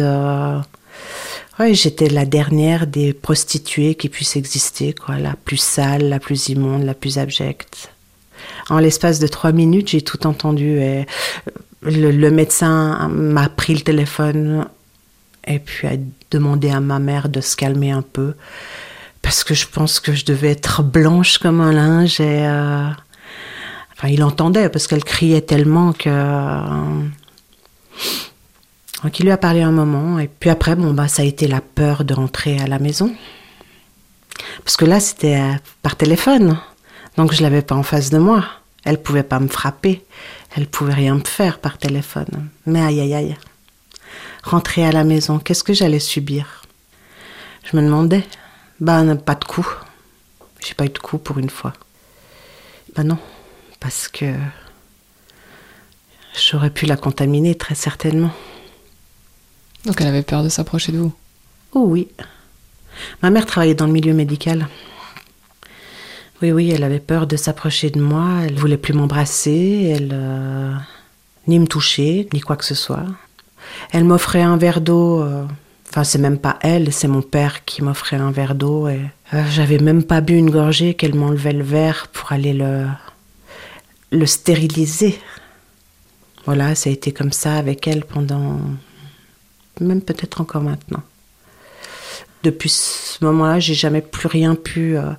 J'étais 1.58 2.08
la 2.08 2.24
dernière 2.24 2.86
des 2.86 3.12
prostituées 3.12 3.94
qui 3.94 4.08
puissent 4.08 4.36
exister, 4.36 4.92
quoi, 4.92 5.18
la 5.18 5.34
plus 5.44 5.56
sale, 5.56 6.08
la 6.08 6.18
plus 6.18 6.48
immonde, 6.48 6.82
la 6.82 6.94
plus 6.94 7.18
abjecte. 7.18 7.90
En 8.70 8.78
l'espace 8.78 9.18
de 9.20 9.26
trois 9.26 9.52
minutes, 9.52 9.90
j'ai 9.90 10.02
tout 10.02 10.26
entendu. 10.26 10.78
Et 10.80 11.06
le, 11.82 12.30
médecin 12.30 13.08
m'a 13.08 13.48
pris 13.48 13.74
le 13.74 13.82
téléphone 13.82 14.66
et 15.46 15.58
puis 15.58 15.86
a 15.86 15.92
demandé 16.30 16.70
à 16.70 16.80
ma 16.80 16.98
mère 16.98 17.28
de 17.28 17.40
se 17.40 17.56
calmer 17.56 17.90
un 17.90 18.02
peu 18.02 18.34
parce 19.22 19.44
que 19.44 19.54
je 19.54 19.66
pense 19.66 20.00
que 20.00 20.12
je 20.12 20.24
devais 20.24 20.50
être 20.50 20.82
blanche 20.82 21.38
comme 21.38 21.60
un 21.60 21.72
linge 21.72 22.20
et 22.20 22.46
euh, 22.46 22.88
enfin 23.92 24.08
il 24.08 24.22
entendait 24.22 24.68
parce 24.68 24.86
qu'elle 24.86 25.04
criait 25.04 25.42
tellement 25.42 25.92
que 25.92 26.08
euh, 26.08 27.02
donc 29.04 29.20
il 29.20 29.24
lui 29.24 29.32
a 29.32 29.36
parlé 29.36 29.60
un 29.60 29.70
moment, 29.70 30.18
et 30.18 30.28
puis 30.28 30.48
après, 30.48 30.74
bon, 30.76 30.94
bah, 30.94 31.08
ça 31.08 31.20
a 31.20 31.26
été 31.26 31.46
la 31.46 31.60
peur 31.60 32.04
de 32.04 32.14
rentrer 32.14 32.58
à 32.58 32.66
la 32.66 32.78
maison. 32.78 33.14
Parce 34.64 34.78
que 34.78 34.86
là, 34.86 34.98
c'était 34.98 35.38
euh, 35.38 35.52
par 35.82 35.94
téléphone, 35.96 36.58
donc 37.18 37.34
je 37.34 37.42
l'avais 37.42 37.60
pas 37.60 37.74
en 37.74 37.82
face 37.82 38.08
de 38.08 38.16
moi. 38.16 38.46
Elle 38.82 39.02
pouvait 39.02 39.22
pas 39.22 39.40
me 39.40 39.48
frapper, 39.48 40.02
elle 40.56 40.66
pouvait 40.66 40.94
rien 40.94 41.16
me 41.16 41.24
faire 41.24 41.58
par 41.58 41.76
téléphone. 41.76 42.48
Mais 42.64 42.80
aïe 42.80 43.00
aïe 43.00 43.14
aïe. 43.14 43.36
Rentrer 44.42 44.86
à 44.86 44.92
la 44.92 45.04
maison, 45.04 45.38
qu'est-ce 45.38 45.64
que 45.64 45.74
j'allais 45.74 46.00
subir? 46.00 46.62
Je 47.70 47.76
me 47.76 47.82
demandais. 47.82 48.24
Bah, 48.80 49.02
pas 49.16 49.34
de 49.34 49.44
coup. 49.44 49.68
J'ai 50.60 50.72
pas 50.72 50.86
eu 50.86 50.90
de 50.90 50.98
coup 50.98 51.18
pour 51.18 51.38
une 51.38 51.50
fois. 51.50 51.74
Bah 52.96 53.04
non, 53.04 53.18
parce 53.80 54.08
que 54.08 54.34
j'aurais 56.34 56.70
pu 56.70 56.86
la 56.86 56.96
contaminer 56.96 57.54
très 57.54 57.74
certainement. 57.74 58.30
Donc 59.86 60.00
elle 60.00 60.06
avait 60.06 60.22
peur 60.22 60.42
de 60.42 60.48
s'approcher 60.48 60.92
de 60.92 60.98
vous 60.98 61.12
Oh 61.72 61.84
oui. 61.86 62.08
Ma 63.22 63.30
mère 63.30 63.46
travaillait 63.46 63.74
dans 63.74 63.86
le 63.86 63.92
milieu 63.92 64.14
médical. 64.14 64.68
Oui, 66.42 66.52
oui, 66.52 66.70
elle 66.70 66.84
avait 66.84 67.00
peur 67.00 67.26
de 67.26 67.36
s'approcher 67.36 67.90
de 67.90 68.00
moi. 68.00 68.40
Elle 68.46 68.54
voulait 68.54 68.76
plus 68.76 68.92
m'embrasser, 68.94 69.92
elle 69.94 70.10
euh, 70.12 70.72
ni 71.46 71.58
me 71.58 71.66
toucher, 71.66 72.28
ni 72.32 72.40
quoi 72.40 72.56
que 72.56 72.64
ce 72.64 72.74
soit. 72.74 73.04
Elle 73.92 74.04
m'offrait 74.04 74.42
un 74.42 74.56
verre 74.56 74.80
d'eau. 74.80 75.22
euh, 75.22 75.44
Enfin, 75.90 76.02
c'est 76.02 76.18
même 76.18 76.38
pas 76.38 76.58
elle, 76.62 76.92
c'est 76.92 77.06
mon 77.06 77.22
père 77.22 77.64
qui 77.64 77.80
m'offrait 77.80 78.16
un 78.16 78.32
verre 78.32 78.56
d'eau. 78.56 78.88
Et 78.88 79.00
euh, 79.32 79.44
j'avais 79.50 79.78
même 79.78 80.02
pas 80.02 80.20
bu 80.20 80.34
une 80.34 80.50
gorgée 80.50 80.94
qu'elle 80.94 81.14
m'enlevait 81.14 81.52
le 81.52 81.62
verre 81.62 82.08
pour 82.12 82.32
aller 82.32 82.52
le 82.52 82.86
le 84.10 84.26
stériliser. 84.26 85.18
Voilà, 86.46 86.74
ça 86.74 86.90
a 86.90 86.92
été 86.92 87.12
comme 87.12 87.32
ça 87.32 87.54
avec 87.56 87.86
elle 87.86 88.04
pendant 88.04 88.58
même 89.80 90.02
peut-être 90.02 90.40
encore 90.40 90.62
maintenant. 90.62 91.02
Depuis 92.42 92.68
ce 92.68 93.24
moment-là, 93.24 93.58
j'ai 93.58 93.74
jamais 93.74 94.02
plus 94.02 94.28
rien 94.28 94.54
pu 94.54 94.96
euh, 94.96 95.12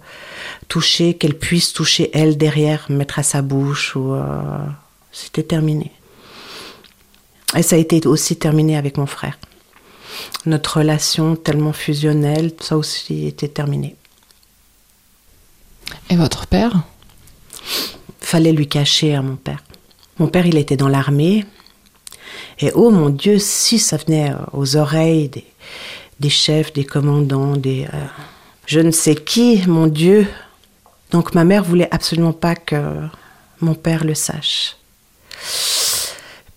toucher, 0.68 1.16
qu'elle 1.16 1.38
puisse 1.38 1.74
toucher 1.74 2.12
elle 2.14 2.38
derrière, 2.38 2.86
me 2.90 2.98
mettre 2.98 3.18
à 3.18 3.24
sa 3.24 3.42
bouche 3.42 3.96
ou 3.96 4.14
euh, 4.14 4.60
c'était 5.12 5.44
terminé. 5.44 5.92
Et 7.56 7.64
ça 7.64 7.78
a 7.78 7.80
été 7.80 8.06
aussi 8.06 8.38
terminé 8.38 8.78
avec 8.78 8.98
mon 8.98 9.06
frère. 9.06 9.38
Notre 10.46 10.80
relation 10.80 11.36
tellement 11.36 11.74
fusionnelle, 11.74 12.52
ça 12.60 12.78
aussi 12.78 13.26
était 13.26 13.48
terminé. 13.48 13.96
Et 16.10 16.16
votre 16.16 16.46
père? 16.48 16.84
Fallait 18.20 18.52
lui 18.52 18.68
cacher 18.68 19.16
à 19.16 19.22
mon 19.22 19.36
père. 19.36 19.64
Mon 20.20 20.28
père, 20.28 20.46
il 20.46 20.58
était 20.58 20.78
dans 20.78 20.88
l'armée. 20.88 21.46
Et 22.60 22.72
oh 22.74 22.90
mon 22.90 23.10
Dieu, 23.10 23.38
si 23.40 23.80
ça 23.80 23.98
venait 23.98 24.32
euh, 24.32 24.38
aux 24.54 24.78
oreilles 24.78 25.30
des, 26.20 26.30
chefs, 26.30 26.74
des 26.74 26.86
commandants, 26.86 27.58
des 27.58 27.88
euh, 27.94 28.06
je 28.66 28.80
ne 28.80 28.92
sais 28.92 29.16
qui, 29.16 29.64
mon 29.68 29.88
Dieu. 29.88 30.28
Donc 31.12 31.36
ma 31.36 31.44
mère 31.44 31.64
voulait 31.64 31.90
absolument 31.92 32.34
pas 32.34 32.56
que 32.56 32.76
mon 33.62 33.74
père 33.74 34.04
le 34.04 34.16
sache. 34.16 34.78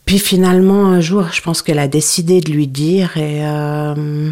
Puis 0.06 0.18
finalement, 0.18 0.86
un 0.86 1.00
jour, 1.00 1.26
je 1.32 1.42
pense 1.42 1.60
qu'elle 1.60 1.78
a 1.78 1.88
décidé 1.88 2.40
de 2.40 2.50
lui 2.50 2.66
dire 2.66 3.16
et 3.18 3.44
euh, 3.46 4.30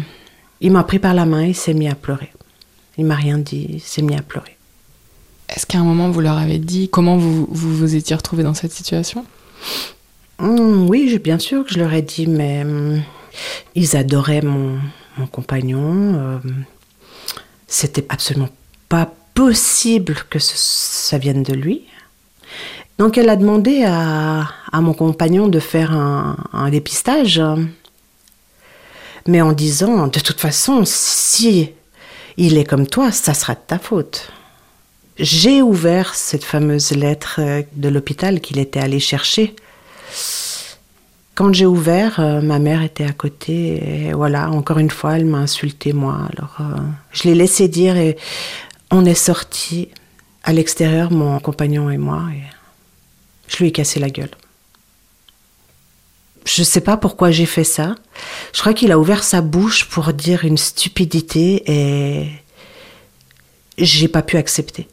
il 0.59 0.71
m'a 0.71 0.83
pris 0.83 0.97
par 0.97 1.13
la 1.13 1.25
main, 1.25 1.43
il 1.43 1.55
s'est 1.55 1.75
mis 1.75 1.87
à 1.87 1.93
pleurer. 1.93 2.31
Il 2.97 3.05
m'a 3.05 3.15
rien 3.15 3.37
dit, 3.37 3.67
il 3.73 3.79
s'est 3.79 4.01
mis 4.01 4.15
à 4.15 4.23
pleurer. 4.23 4.57
Est-ce 5.49 5.65
qu'à 5.65 5.77
un 5.77 5.83
moment 5.83 6.09
vous 6.09 6.19
leur 6.19 6.37
avez 6.37 6.57
dit 6.57 6.89
comment 6.89 7.17
vous 7.17 7.47
vous, 7.51 7.75
vous 7.75 7.95
étiez 7.95 8.15
retrouvé 8.15 8.43
dans 8.43 8.55
cette 8.55 8.71
situation? 8.71 9.23
Hum, 10.39 10.87
oui, 10.89 11.17
bien 11.19 11.39
sûr 11.39 11.65
que 11.65 11.73
je 11.73 11.79
leur 11.79 11.93
ai 11.93 12.01
dit, 12.01 12.27
mais 12.27 12.61
hum, 12.63 13.01
ils 13.75 13.95
adoraient 13.95 14.41
mon, 14.41 14.79
mon 15.17 15.27
compagnon. 15.27 16.15
euh, 16.15 16.39
C'était 17.67 18.05
absolument 18.09 18.49
pas 18.89 19.11
possible 19.33 20.15
que 20.29 20.39
ça 20.39 21.17
vienne 21.17 21.43
de 21.43 21.53
lui. 21.53 21.83
Donc 22.97 23.17
elle 23.17 23.29
a 23.29 23.35
demandé 23.35 23.83
à, 23.85 24.47
à 24.71 24.81
mon 24.81 24.93
compagnon 24.93 25.47
de 25.47 25.59
faire 25.59 25.91
un, 25.91 26.37
un 26.53 26.69
dépistage, 26.69 27.41
mais 29.27 29.41
en 29.41 29.51
disant, 29.51 30.07
de 30.07 30.19
toute 30.19 30.39
façon, 30.39 30.83
si 30.85 31.71
il 32.37 32.57
est 32.57 32.63
comme 32.63 32.87
toi, 32.87 33.11
ça 33.11 33.33
sera 33.33 33.53
de 33.55 33.59
ta 33.65 33.77
faute. 33.79 34.31
J'ai 35.19 35.61
ouvert 35.61 36.13
cette 36.15 36.43
fameuse 36.43 36.91
lettre 36.91 37.39
euh, 37.39 37.63
de 37.73 37.89
l'hôpital 37.89 38.39
qu'il 38.39 38.59
était 38.59 38.79
allé 38.79 38.99
chercher. 38.99 39.55
Quand 41.37 41.53
j'ai 41.53 41.67
ouvert, 41.67 42.19
euh, 42.19 42.41
ma 42.41 42.57
mère 42.57 42.81
était 42.81 43.03
à 43.03 43.11
côté 43.11 44.07
et 44.07 44.13
voilà, 44.13 44.49
encore 44.49 44.79
une 44.79 44.89
fois, 44.89 45.17
elle 45.17 45.25
m'a 45.25 45.37
insulté 45.37 45.93
moi. 45.93 46.27
Alors 46.33 46.57
euh, 46.61 46.81
je 47.11 47.25
l'ai 47.25 47.35
laissé 47.35 47.67
dire 47.67 47.95
et 47.95 48.17
on 48.89 49.05
est 49.05 49.13
sorti 49.13 49.89
à 50.43 50.51
l'extérieur, 50.51 51.11
mon 51.11 51.37
compagnon 51.39 51.91
et 51.91 51.99
moi, 51.99 52.23
je 53.47 53.57
lui 53.57 53.67
ai 53.67 53.71
cassé 53.71 53.99
la 53.99 54.09
gueule. 54.09 54.31
Je 56.45 56.63
sais 56.63 56.81
pas 56.81 56.97
pourquoi 56.97 57.29
j'ai 57.29 57.45
fait 57.45 57.63
ça. 57.63 57.93
Je 58.51 58.59
crois 58.61 58.73
qu'il 58.73 58.91
a 58.91 58.97
ouvert 58.97 59.23
sa 59.23 59.41
bouche 59.41 59.85
pour 59.85 60.13
dire 60.13 60.43
une 60.43 60.57
stupidité 60.57 61.61
et 61.71 62.31
j'ai 63.77 64.07
pas 64.07 64.23
pu 64.23 64.37
accepter. 64.37 64.87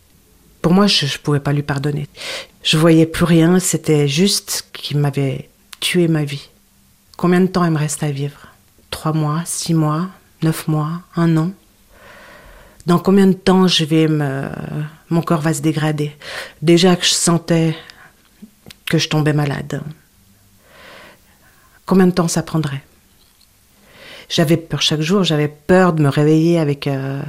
Pour 0.61 0.75
moi, 0.75 0.89
je, 0.89 1.07
je 1.07 1.19
pouvais 1.19 1.41
pas 1.41 1.55
lui 1.55 1.63
pardonner. 1.63 2.07
Je 2.63 2.77
voyais 2.77 3.07
plus 3.07 3.25
rien, 3.25 3.59
c'était 3.61 4.09
juste 4.09 4.67
qu'il 4.75 4.99
m'avait 4.99 5.49
tué 5.85 6.09
ma 6.09 6.25
vie. 6.25 6.49
Combien 7.19 7.43
de 7.43 7.47
temps 7.47 7.63
il 7.63 7.71
me 7.71 7.79
reste 7.79 8.03
à 8.03 8.11
vivre? 8.11 8.47
Trois 8.89 9.13
mois, 9.13 9.43
six 9.45 9.75
mois, 9.75 10.09
neuf 10.43 10.67
mois, 10.67 11.03
un 11.15 11.37
an? 11.37 11.51
Dans 12.87 12.99
combien 12.99 13.27
de 13.27 13.35
temps 13.35 13.67
je 13.67 13.85
vais 13.85 14.09
me... 14.09 14.49
mon 15.11 15.21
corps 15.21 15.43
va 15.43 15.53
se 15.53 15.61
dégrader? 15.61 16.17
Déjà 16.63 16.97
que 16.97 17.05
je 17.05 17.13
sentais 17.13 17.77
que 18.87 18.97
je 18.97 19.11
tombais 19.11 19.35
malade. 19.35 19.83
Combien 21.85 22.07
de 22.07 22.13
temps 22.13 22.29
ça 22.29 22.43
prendrait? 22.43 22.83
J'avais 24.31 24.57
peur 24.57 24.81
chaque 24.81 25.03
jour, 25.03 25.23
j'avais 25.23 25.49
peur 25.49 25.93
de 25.93 26.03
me 26.03 26.09
réveiller 26.09 26.59
avec 26.59 26.87
euh, 26.87 27.23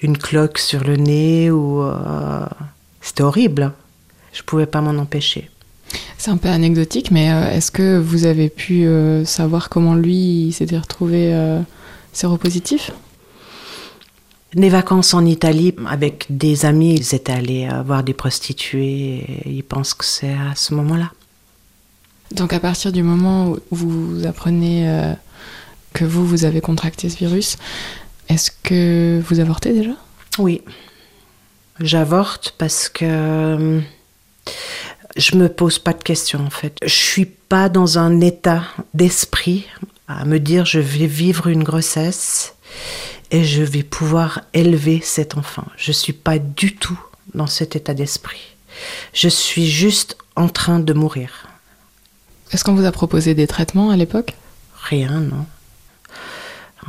une 0.00 0.18
cloque 0.18 0.58
sur 0.58 0.82
le 0.82 0.96
nez 0.96 1.52
ou... 1.52 1.82
euh, 1.82 2.46
C'était 3.00 3.22
horrible. 3.22 3.72
Je 4.32 4.42
pouvais 4.42 4.66
pas 4.66 4.80
m'en 4.80 5.00
empêcher. 5.00 5.48
C'est 6.18 6.30
un 6.30 6.38
peu 6.38 6.48
anecdotique, 6.48 7.10
mais 7.10 7.30
euh, 7.30 7.52
est-ce 7.52 7.70
que 7.70 7.98
vous 7.98 8.24
avez 8.24 8.48
pu 8.48 8.86
euh, 8.86 9.24
savoir 9.24 9.68
comment 9.68 9.94
lui 9.94 10.52
s'était 10.52 10.78
retrouvé 10.78 11.34
euh, 11.34 11.60
séropositif? 12.12 12.90
Des 14.54 14.70
vacances 14.70 15.12
en 15.12 15.24
Italie 15.26 15.74
avec 15.86 16.26
des 16.30 16.64
amis, 16.64 16.94
ils 16.94 17.14
étaient 17.14 17.32
allés 17.32 17.68
voir 17.84 18.02
des 18.02 18.14
prostituées 18.14 19.42
et 19.44 19.50
ils 19.50 19.64
pensent 19.64 19.92
que 19.92 20.04
c'est 20.04 20.32
à 20.32 20.54
ce 20.54 20.72
moment-là. 20.74 21.12
Donc 22.34 22.54
à 22.54 22.60
partir 22.60 22.90
du 22.90 23.02
moment 23.02 23.50
où 23.50 23.58
vous 23.70 24.26
apprenez 24.26 25.14
que 25.92 26.06
vous, 26.06 26.26
vous 26.26 26.46
avez 26.46 26.62
contracté 26.62 27.10
ce 27.10 27.18
virus, 27.18 27.58
est-ce 28.30 28.50
que 28.62 29.20
vous 29.28 29.40
avortez 29.40 29.74
déjà? 29.74 29.92
Oui. 30.38 30.62
J'avorte 31.80 32.54
parce 32.56 32.88
que 32.88 33.82
je 35.16 35.36
me 35.36 35.48
pose 35.48 35.78
pas 35.78 35.92
de 35.92 36.02
questions 36.02 36.40
en 36.44 36.50
fait. 36.50 36.76
Je 36.82 36.94
suis 36.94 37.26
pas 37.26 37.68
dans 37.68 37.98
un 37.98 38.20
état 38.20 38.64
d'esprit 38.94 39.66
à 40.08 40.24
me 40.24 40.38
dire 40.38 40.64
je 40.64 40.80
vais 40.80 41.06
vivre 41.06 41.48
une 41.48 41.64
grossesse 41.64 42.54
et 43.30 43.44
je 43.44 43.62
vais 43.62 43.82
pouvoir 43.82 44.42
élever 44.54 45.00
cet 45.02 45.36
enfant. 45.36 45.66
Je 45.76 45.92
suis 45.92 46.12
pas 46.12 46.38
du 46.38 46.76
tout 46.76 47.00
dans 47.34 47.46
cet 47.46 47.76
état 47.76 47.94
d'esprit. 47.94 48.54
Je 49.12 49.28
suis 49.28 49.66
juste 49.66 50.16
en 50.36 50.48
train 50.48 50.78
de 50.78 50.92
mourir. 50.92 51.48
Est-ce 52.52 52.62
qu'on 52.62 52.74
vous 52.74 52.84
a 52.84 52.92
proposé 52.92 53.34
des 53.34 53.46
traitements 53.46 53.90
à 53.90 53.96
l'époque? 53.96 54.34
Rien, 54.82 55.20
non. 55.20 55.46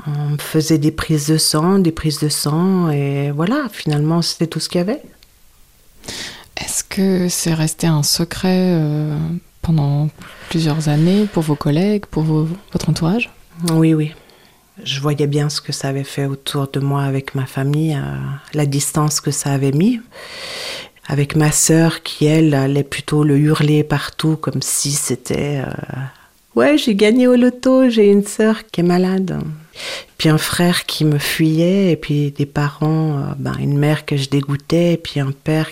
On 0.05 0.29
me 0.29 0.38
faisait 0.38 0.77
des 0.77 0.91
prises 0.91 1.27
de 1.27 1.38
sang, 1.38 1.79
des 1.79 1.91
prises 1.91 2.19
de 2.19 2.29
sang, 2.29 2.91
et 2.91 3.31
voilà, 3.31 3.67
finalement, 3.72 4.22
c'était 4.22 4.46
tout 4.46 4.60
ce 4.60 4.69
qu'il 4.69 4.77
y 4.77 4.81
avait. 4.81 5.01
Est-ce 6.59 6.83
que 6.83 7.29
c'est 7.29 7.53
resté 7.53 7.87
un 7.87 8.03
secret 8.03 8.71
euh, 8.73 9.17
pendant 9.61 10.09
plusieurs 10.49 10.89
années 10.89 11.27
pour 11.31 11.43
vos 11.43 11.55
collègues, 11.55 12.05
pour 12.05 12.23
votre 12.23 12.89
entourage? 12.89 13.29
Oui, 13.71 13.93
oui. 13.93 14.13
Je 14.83 14.99
voyais 14.99 15.27
bien 15.27 15.49
ce 15.49 15.59
que 15.61 15.71
ça 15.71 15.89
avait 15.89 16.03
fait 16.03 16.25
autour 16.25 16.67
de 16.67 16.79
moi 16.79 17.03
avec 17.03 17.35
ma 17.35 17.45
famille, 17.45 17.95
euh, 17.95 18.15
la 18.53 18.65
distance 18.65 19.21
que 19.21 19.31
ça 19.31 19.51
avait 19.51 19.71
mis. 19.71 19.99
Avec 21.07 21.35
ma 21.35 21.51
sœur 21.51 22.03
qui, 22.03 22.25
elle, 22.25 22.53
allait 22.53 22.83
plutôt 22.83 23.23
le 23.23 23.37
hurler 23.37 23.83
partout 23.83 24.35
comme 24.35 24.61
si 24.61 24.91
c'était... 24.91 25.63
euh, 25.65 25.99
Ouais, 26.55 26.77
j'ai 26.77 26.95
gagné 26.95 27.27
au 27.27 27.35
loto, 27.35 27.87
j'ai 27.87 28.07
une 28.07 28.25
sœur 28.25 28.65
qui 28.71 28.81
est 28.81 28.83
malade. 28.83 29.39
Puis 30.17 30.27
un 30.27 30.39
frère 30.39 30.87
qui 30.87 31.05
me 31.05 31.19
fuyait, 31.19 31.91
et 31.91 31.95
puis 31.95 32.31
des 32.31 32.47
parents, 32.47 33.35
ben, 33.37 33.55
une 33.59 33.77
mère 33.77 34.05
que 34.05 34.17
je 34.17 34.27
dégoûtais, 34.27 34.93
et 34.93 34.97
puis 34.97 35.19
un 35.19 35.31
père 35.31 35.69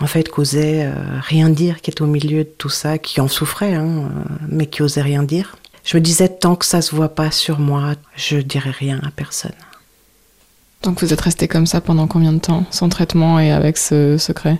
en 0.00 0.06
fait, 0.06 0.28
qu'osait 0.28 0.84
euh, 0.84 0.92
rien 1.20 1.48
dire, 1.48 1.80
qui 1.80 1.90
était 1.90 2.02
au 2.02 2.06
milieu 2.06 2.44
de 2.44 2.50
tout 2.58 2.68
ça, 2.68 2.98
qui 2.98 3.20
en 3.20 3.28
souffrait, 3.28 3.74
hein, 3.74 3.86
euh, 3.86 4.08
mais 4.48 4.66
qui 4.66 4.82
osait 4.82 5.02
rien 5.02 5.22
dire. 5.22 5.56
Je 5.84 5.96
me 5.96 6.02
disais, 6.02 6.28
tant 6.28 6.56
que 6.56 6.66
ça 6.66 6.82
se 6.82 6.94
voit 6.94 7.14
pas 7.14 7.30
sur 7.30 7.58
moi, 7.58 7.94
je 8.16 8.36
dirai 8.38 8.70
rien 8.70 9.00
à 9.06 9.10
personne. 9.10 9.54
Donc 10.82 11.00
vous 11.00 11.12
êtes 11.12 11.20
resté 11.20 11.48
comme 11.48 11.66
ça 11.66 11.80
pendant 11.80 12.06
combien 12.06 12.32
de 12.32 12.38
temps, 12.38 12.64
sans 12.70 12.88
traitement 12.88 13.40
et 13.40 13.52
avec 13.52 13.78
ce 13.78 14.18
secret? 14.18 14.58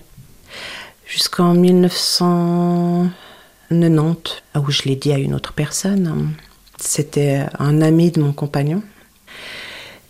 Jusqu'en 1.06 1.54
1990, 1.54 4.42
où 4.56 4.70
je 4.70 4.82
l'ai 4.84 4.96
dit 4.96 5.12
à 5.12 5.18
une 5.18 5.34
autre 5.34 5.52
personne. 5.52 6.32
C'était 6.78 7.46
un 7.58 7.82
ami 7.82 8.10
de 8.10 8.20
mon 8.20 8.32
compagnon. 8.32 8.82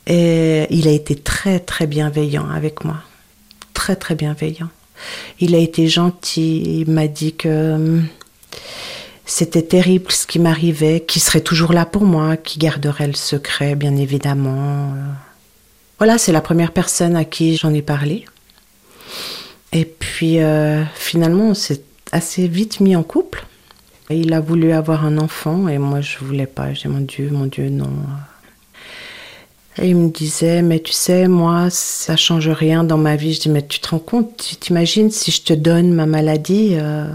Et 0.06 0.66
il 0.70 0.88
a 0.88 0.92
été 0.92 1.16
très 1.16 1.58
très 1.58 1.86
bienveillant 1.86 2.48
avec 2.48 2.84
moi. 2.84 2.98
Très 3.74 3.96
très 3.96 4.14
bienveillant. 4.14 4.68
Il 5.40 5.54
a 5.54 5.58
été 5.58 5.88
gentil. 5.88 6.82
Il 6.82 6.90
m'a 6.90 7.08
dit 7.08 7.34
que 7.34 7.74
hum, 7.74 8.06
c'était 9.24 9.62
terrible 9.62 10.12
ce 10.12 10.26
qui 10.26 10.38
m'arrivait, 10.38 11.00
qui 11.00 11.20
serait 11.20 11.40
toujours 11.40 11.72
là 11.72 11.84
pour 11.84 12.04
moi, 12.04 12.36
qui 12.36 12.58
garderait 12.58 13.08
le 13.08 13.14
secret, 13.14 13.74
bien 13.74 13.96
évidemment. 13.96 14.94
Voilà, 15.98 16.16
c'est 16.16 16.32
la 16.32 16.40
première 16.40 16.72
personne 16.72 17.16
à 17.16 17.24
qui 17.24 17.56
j'en 17.56 17.74
ai 17.74 17.82
parlé. 17.82 18.24
Et 19.72 19.84
puis 19.84 20.40
euh, 20.40 20.84
finalement, 20.94 21.50
on 21.50 21.54
s'est 21.54 21.82
assez 22.12 22.46
vite 22.46 22.80
mis 22.80 22.94
en 22.94 23.02
couple. 23.02 23.44
Il 24.08 24.32
a 24.32 24.40
voulu 24.40 24.72
avoir 24.72 25.04
un 25.04 25.18
enfant 25.18 25.66
et 25.68 25.78
moi 25.78 26.00
je 26.00 26.18
voulais 26.18 26.46
pas. 26.46 26.72
J'ai 26.72 26.88
mon 26.88 27.00
Dieu, 27.00 27.28
mon 27.30 27.46
Dieu, 27.46 27.68
non. 27.68 27.90
Il 29.82 29.96
me 29.96 30.10
disait, 30.10 30.62
mais 30.62 30.80
tu 30.80 30.92
sais, 30.92 31.28
moi, 31.28 31.68
ça 31.70 32.16
change 32.16 32.48
rien 32.48 32.82
dans 32.82 32.96
ma 32.96 33.16
vie. 33.16 33.34
Je 33.34 33.40
dis, 33.40 33.48
mais 33.50 33.66
tu 33.66 33.78
te 33.78 33.88
rends 33.88 33.98
compte, 33.98 34.36
tu 34.36 34.56
t'imagines 34.56 35.10
si 35.10 35.30
je 35.30 35.42
te 35.42 35.52
donne 35.52 35.92
ma 35.92 36.06
maladie 36.06 36.70
euh, 36.72 37.06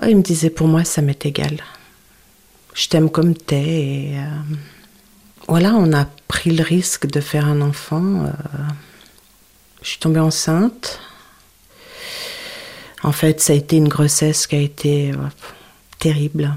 ah, 0.00 0.08
Il 0.08 0.16
me 0.16 0.22
disait, 0.22 0.50
pour 0.50 0.68
moi, 0.68 0.84
ça 0.84 1.02
m'est 1.02 1.26
égal. 1.26 1.58
Je 2.74 2.88
t'aime 2.88 3.10
comme 3.10 3.34
t'es. 3.34 3.62
Et 3.62 4.14
euh, 4.16 4.24
voilà, 5.48 5.74
on 5.74 5.92
a 5.92 6.06
pris 6.28 6.50
le 6.50 6.62
risque 6.62 7.06
de 7.06 7.20
faire 7.20 7.46
un 7.46 7.60
enfant. 7.60 8.24
Je 9.82 9.88
suis 9.88 9.98
tombée 9.98 10.20
enceinte. 10.20 11.00
En 13.02 13.12
fait, 13.12 13.40
ça 13.40 13.52
a 13.52 13.56
été 13.56 13.76
une 13.76 13.88
grossesse 13.88 14.46
qui 14.46 14.56
a 14.56 14.60
été 14.60 15.10
euh, 15.10 15.16
terrible. 15.98 16.54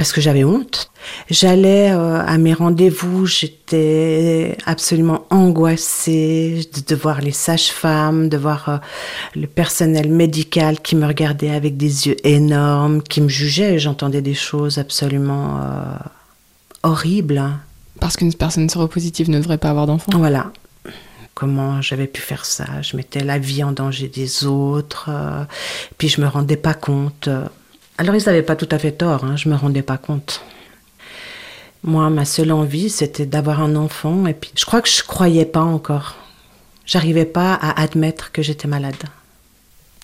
Parce 0.00 0.14
que 0.14 0.22
j'avais 0.22 0.44
honte. 0.44 0.90
J'allais 1.28 1.90
euh, 1.90 2.24
à 2.24 2.38
mes 2.38 2.54
rendez-vous, 2.54 3.26
j'étais 3.26 4.56
absolument 4.64 5.26
angoissée 5.28 6.66
de 6.88 6.94
voir 6.94 7.20
les 7.20 7.32
sages-femmes, 7.32 8.30
de 8.30 8.38
voir 8.38 8.68
euh, 8.70 8.76
le 9.36 9.46
personnel 9.46 10.08
médical 10.08 10.80
qui 10.80 10.96
me 10.96 11.06
regardait 11.06 11.50
avec 11.50 11.76
des 11.76 12.06
yeux 12.08 12.16
énormes, 12.26 13.02
qui 13.02 13.20
me 13.20 13.28
jugeait. 13.28 13.78
J'entendais 13.78 14.22
des 14.22 14.32
choses 14.32 14.78
absolument 14.78 15.60
horribles. 16.82 17.42
Parce 18.00 18.16
qu'une 18.16 18.32
personne 18.32 18.70
séropositive 18.70 19.28
ne 19.28 19.38
devrait 19.38 19.58
pas 19.58 19.68
avoir 19.68 19.86
d'enfant. 19.86 20.12
Voilà 20.16 20.50
comment 21.34 21.80
j'avais 21.80 22.06
pu 22.06 22.20
faire 22.20 22.44
ça? 22.44 22.66
Je 22.82 22.96
mettais 22.98 23.24
la 23.24 23.38
vie 23.38 23.64
en 23.64 23.72
danger 23.72 24.08
des 24.08 24.44
autres, 24.44 25.08
euh, 25.08 25.44
puis 25.96 26.08
je 26.08 26.20
me 26.20 26.26
rendais 26.26 26.58
pas 26.58 26.74
compte. 26.74 27.30
Alors 28.00 28.14
ils 28.14 28.24
n'avaient 28.24 28.42
pas 28.42 28.56
tout 28.56 28.68
à 28.70 28.78
fait 28.78 28.92
tort, 28.92 29.24
hein, 29.24 29.36
je 29.36 29.50
me 29.50 29.54
rendais 29.54 29.82
pas 29.82 29.98
compte. 29.98 30.40
Moi, 31.84 32.08
ma 32.08 32.24
seule 32.24 32.50
envie, 32.50 32.88
c'était 32.88 33.26
d'avoir 33.26 33.60
un 33.60 33.76
enfant, 33.76 34.26
et 34.26 34.32
puis 34.32 34.50
je 34.56 34.64
crois 34.64 34.80
que 34.80 34.88
je 34.88 35.02
croyais 35.02 35.44
pas 35.44 35.60
encore. 35.60 36.16
J'arrivais 36.86 37.26
pas 37.26 37.52
à 37.52 37.78
admettre 37.78 38.32
que 38.32 38.40
j'étais 38.40 38.68
malade. 38.68 38.96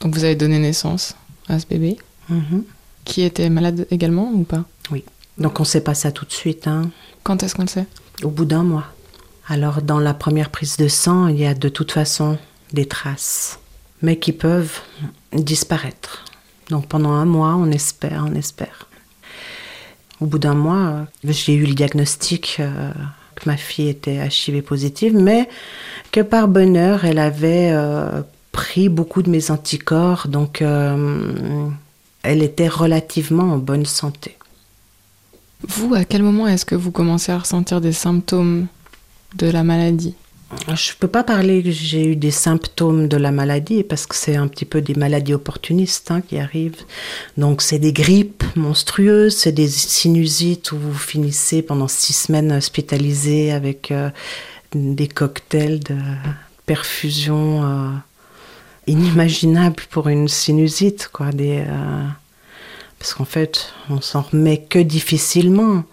Donc 0.03 0.15
vous 0.15 0.25
avez 0.25 0.35
donné 0.35 0.59
naissance 0.59 1.15
à 1.49 1.59
ce 1.59 1.65
bébé, 1.65 1.97
mhm. 2.29 2.65
qui 3.07 3.23
était 3.23 3.49
malade 3.49 3.87
également 3.91 4.31
ou 4.31 4.45
pas? 4.45 4.67
Oui. 4.91 5.03
Donc 5.38 5.59
on 5.59 5.65
sait 5.65 5.81
pas 5.81 5.95
ça 5.95 6.12
tout 6.12 6.26
de 6.26 6.33
suite. 6.33 6.69
Hein. 6.69 6.91
Quand 7.23 7.43
est-ce 7.43 7.55
qu'on 7.55 7.62
le 7.62 7.69
sait? 7.69 7.87
Au 8.23 8.29
bout 8.29 8.45
d'un 8.45 8.62
mois. 8.62 8.88
Alors 9.49 9.81
dans 9.81 10.00
la 10.00 10.12
première 10.12 10.50
prise 10.50 10.76
de 10.76 10.88
sang, 10.88 11.29
il 11.29 11.38
y 11.38 11.47
a 11.47 11.55
de 11.55 11.71
toute 11.71 11.93
façon 11.93 12.37
des 12.75 12.85
traces, 12.85 13.59
mais 14.03 14.19
qui 14.19 14.33
peuvent 14.33 14.83
disparaître. 15.33 16.26
Donc 16.71 16.87
pendant 16.87 17.13
un 17.13 17.25
mois, 17.25 17.55
on 17.57 17.71
espère, 17.71 18.25
on 18.29 18.35
espère. 18.35 18.89
Au 20.21 20.27
bout 20.27 20.39
d'un 20.39 20.55
mois, 20.55 21.07
j'ai 21.25 21.55
eu 21.55 21.67
le 21.67 21.75
diagnostic 21.75 22.57
euh, 22.59 22.91
que 23.35 23.49
ma 23.49 23.57
fille 23.57 23.89
était 23.89 24.27
HIV 24.27 24.63
positive, 24.63 25.15
mais 25.15 25.49
que 26.11 26.21
par 26.21 26.49
bonheur, 26.49 27.05
elle 27.05 27.19
avait 27.19 27.71
euh, 27.73 28.23
pris 28.51 28.89
beaucoup 28.89 29.23
de 29.23 29.31
mes 29.31 29.51
anticorps, 29.51 30.29
donc 30.29 30.63
euh, 30.63 31.69
elle 32.23 32.43
était 32.43 32.69
relativement 32.69 33.53
en 33.53 33.59
bonne 33.59 33.85
santé. 33.85 34.37
Vous, 35.63 35.95
à 35.95 36.05
quel 36.05 36.23
moment 36.23 36.47
est-ce 36.49 36.65
que 36.65 36.75
vous 36.75 36.91
commencez 36.91 37.33
à 37.33 37.39
ressentir 37.39 37.81
des 37.81 37.93
symptômes 37.93 38.67
de 39.35 39.51
la 39.51 39.63
maladie? 39.63 40.15
Je 40.53 40.93
ne 40.93 40.97
peux 41.00 41.09
pas 41.09 41.25
parler 41.25 41.62
que 41.62 41.73
j'ai 41.73 42.07
eu 42.07 42.17
des 42.17 42.31
symptômes 42.31 43.09
de 43.09 43.17
la 43.17 43.32
maladie 43.32 43.82
parce 43.82 44.06
que 44.06 44.15
c'est 44.15 44.37
un 44.37 44.47
petit 44.47 44.65
peu 44.65 44.80
des 44.80 44.95
maladies 44.95 45.35
opportunistes 45.35 46.13
hein, 46.13 46.21
qui 46.21 46.39
arrivent. 46.39 46.85
Donc 47.37 47.63
c'est 47.63 47.80
des 47.80 47.93
grippes 47.93 48.45
monstrueuses, 48.54 49.37
c'est 49.37 49.52
des 49.52 49.69
sinusites 49.69 50.71
où 50.71 50.78
vous 50.78 50.95
finissez 50.95 51.63
pendant 51.63 51.89
six 51.89 52.13
semaines 52.13 52.52
hospitalisé 52.52 53.50
avec 53.50 53.91
euh, 53.91 54.11
des 54.73 55.09
cocktails 55.09 55.80
de 55.80 55.97
perfusion 56.65 57.65
euh, 57.65 57.89
inimaginables 58.87 59.82
pour 59.91 60.09
une 60.09 60.28
sinusite, 60.28 61.09
quoi. 61.13 61.30
Euh, 61.35 62.06
parce 62.99 63.15
qu'en 63.15 63.25
fait, 63.25 63.73
on 63.91 64.00
s'en 64.00 64.23
remet 64.23 64.59
que 64.59 64.78
difficilement 64.78 65.85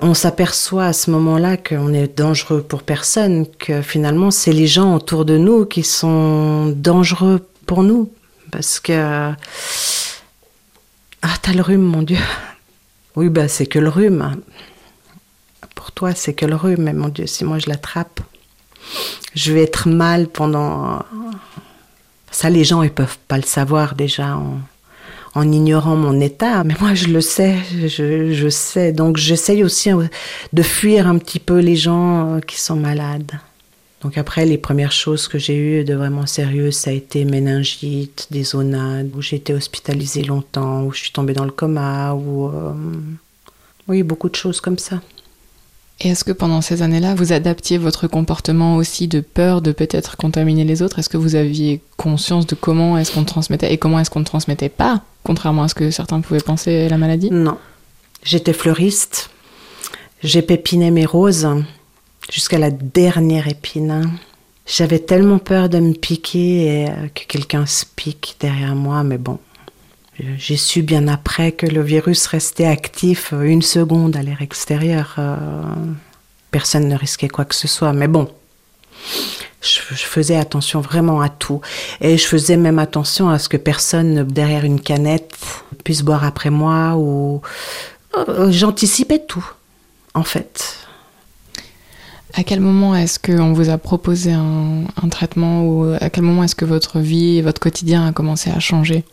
on 0.00 0.14
s'aperçoit 0.14 0.86
à 0.86 0.92
ce 0.92 1.10
moment-là 1.10 1.56
qu'on 1.56 1.92
est 1.92 2.16
dangereux 2.16 2.62
pour 2.62 2.82
personne, 2.82 3.46
que 3.58 3.82
finalement 3.82 4.30
c'est 4.30 4.52
les 4.52 4.66
gens 4.66 4.94
autour 4.94 5.24
de 5.24 5.38
nous 5.38 5.64
qui 5.64 5.82
sont 5.82 6.66
dangereux 6.68 7.46
pour 7.66 7.82
nous. 7.82 8.12
Parce 8.50 8.80
que... 8.80 9.32
Ah, 11.22 11.34
t'as 11.42 11.52
le 11.52 11.62
rhume, 11.62 11.82
mon 11.82 12.02
Dieu. 12.02 12.18
Oui, 13.16 13.28
bah 13.28 13.48
c'est 13.48 13.66
que 13.66 13.78
le 13.78 13.88
rhume. 13.88 14.36
Pour 15.74 15.92
toi, 15.92 16.14
c'est 16.14 16.34
que 16.34 16.46
le 16.46 16.56
rhume, 16.56 16.82
mais 16.82 16.92
mon 16.92 17.08
Dieu, 17.08 17.26
si 17.26 17.44
moi 17.44 17.58
je 17.58 17.68
l'attrape, 17.68 18.20
je 19.34 19.52
vais 19.52 19.62
être 19.62 19.88
mal 19.88 20.28
pendant... 20.28 21.02
Ça, 22.30 22.50
les 22.50 22.64
gens, 22.64 22.82
ils 22.82 22.92
peuvent 22.92 23.18
pas 23.28 23.38
le 23.38 23.44
savoir 23.44 23.94
déjà 23.94 24.38
en 25.36 25.52
ignorant 25.52 25.96
mon 25.96 26.18
état, 26.18 26.64
mais 26.64 26.74
moi 26.80 26.94
je 26.94 27.08
le 27.08 27.20
sais, 27.20 27.56
je, 27.86 28.48
sais. 28.48 28.92
Donc 28.92 29.18
j'essaye 29.18 29.62
aussi 29.62 29.90
hein, 29.90 30.08
de 30.54 30.62
fuir 30.62 31.06
un 31.06 31.18
petit 31.18 31.38
peu 31.38 31.58
les 31.58 31.76
gens 31.76 32.36
euh, 32.36 32.40
qui 32.40 32.58
sont 32.58 32.74
malades. 32.74 33.32
Donc 34.00 34.16
après, 34.16 34.46
les 34.46 34.56
premières 34.56 34.92
choses 34.92 35.28
que 35.28 35.38
j'ai 35.38 35.56
eues 35.56 35.84
de 35.84 35.94
vraiment 35.94 36.24
sérieuses, 36.26 36.76
ça 36.76 36.90
a 36.90 36.94
été 36.94 37.26
méningite, 37.26 38.28
des 38.30 38.44
zonades, 38.44 39.10
où 39.14 39.20
j'ai 39.20 39.36
été 39.36 39.52
hospitalisée 39.52 40.22
longtemps, 40.22 40.84
où 40.84 40.92
je 40.92 41.00
suis 41.00 41.12
tombée 41.12 41.34
dans 41.34 41.44
le 41.44 41.50
coma, 41.50 42.14
ou 42.14 42.46
euh, 42.46 42.72
oui, 43.88 44.02
beaucoup 44.02 44.30
de 44.30 44.36
choses 44.36 44.62
comme 44.62 44.78
ça. 44.78 45.00
Et 46.00 46.08
est-ce 46.08 46.24
que 46.24 46.32
pendant 46.32 46.60
ces 46.60 46.82
années-là, 46.82 47.14
vous 47.14 47.32
adaptiez 47.32 47.78
votre 47.78 48.06
comportement 48.06 48.76
aussi 48.76 49.08
de 49.08 49.20
peur 49.20 49.62
de 49.62 49.72
peut-être 49.72 50.16
contaminer 50.16 50.64
les 50.64 50.82
autres? 50.82 50.98
Est-ce 50.98 51.08
que 51.08 51.16
vous 51.16 51.34
aviez 51.34 51.80
conscience 51.96 52.46
de 52.46 52.54
comment 52.54 52.98
est-ce 52.98 53.12
qu'on 53.12 53.24
transmettait 53.24 53.72
et 53.72 53.78
comment 53.78 53.98
est-ce 53.98 54.10
qu'on 54.10 54.20
ne 54.20 54.24
transmettait 54.24 54.68
pas, 54.68 55.02
contrairement 55.26 55.64
à 55.64 55.68
ce 55.68 55.74
que 55.74 55.90
certains 55.90 56.20
pouvaient 56.20 56.40
penser 56.40 56.88
la 56.88 56.98
maladie 56.98 57.30
Non. 57.32 57.58
J'étais 58.22 58.52
fleuriste. 58.52 59.30
J'ai 60.22 60.40
pépiné 60.40 60.92
mes 60.92 61.04
roses 61.04 61.48
jusqu'à 62.30 62.58
la 62.58 62.70
dernière 62.70 63.48
épine. 63.48 64.18
J'avais 64.66 65.00
tellement 65.00 65.38
peur 65.38 65.68
de 65.68 65.78
me 65.80 65.94
piquer 65.94 66.66
et 66.66 66.88
euh, 66.88 67.08
que 67.14 67.24
quelqu'un 67.26 67.66
se 67.66 67.84
pique 67.84 68.36
derrière 68.40 68.74
moi, 68.74 69.02
mais 69.04 69.18
bon, 69.18 69.38
j'ai 70.38 70.56
su 70.56 70.82
bien 70.82 71.06
après 71.08 71.52
que 71.52 71.66
le 71.66 71.82
virus 71.82 72.26
restait 72.26 72.66
actif 72.66 73.32
une 73.32 73.62
seconde 73.62 74.16
à 74.16 74.22
l'air 74.22 74.42
extérieur. 74.42 75.14
Euh, 75.18 75.36
personne 76.50 76.88
ne 76.88 76.96
risquait 76.96 77.28
quoi 77.28 77.44
que 77.44 77.54
ce 77.54 77.68
soit. 77.68 77.92
Mais 77.92 78.08
bon, 78.08 78.28
je, 79.66 79.80
faisais 80.04 80.36
attention 80.36 80.80
vraiment 80.80 81.20
à 81.20 81.28
tout. 81.28 81.60
Et 82.00 82.16
je 82.16 82.26
faisais 82.26 82.56
même 82.56 82.78
attention 82.78 83.28
à 83.28 83.38
ce 83.38 83.48
que 83.48 83.56
personne 83.56 84.24
derrière 84.24 84.64
une 84.64 84.80
canette 84.80 85.34
puisse 85.84 86.02
boire 86.02 86.24
après 86.24 86.50
moi 86.50 86.96
ou... 86.96 87.40
Euh, 88.16 88.50
j'anticipais 88.50 89.18
tout, 89.18 89.46
en 90.14 90.22
fait. 90.22 90.78
À 92.34 92.44
quel 92.44 92.60
moment 92.60 92.94
est-ce 92.94 93.18
qu'on 93.18 93.52
vous 93.52 93.68
a 93.68 93.78
proposé 93.78 94.32
un, 94.32 94.84
un, 95.02 95.08
traitement 95.08 95.64
ou 95.64 95.94
à 96.00 96.10
quel 96.10 96.24
moment 96.24 96.44
est-ce 96.44 96.54
que 96.54 96.64
votre 96.64 97.00
vie 97.00 97.38
et 97.38 97.42
votre 97.42 97.60
quotidien 97.60 98.06
a 98.06 98.12
commencé 98.12 98.50
à 98.50 98.58
changer? 98.58 99.04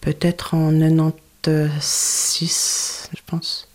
Peut-être 0.00 0.54
en 0.54 0.70
96, 1.42 3.10
je 3.14 3.20
pense. 3.26 3.68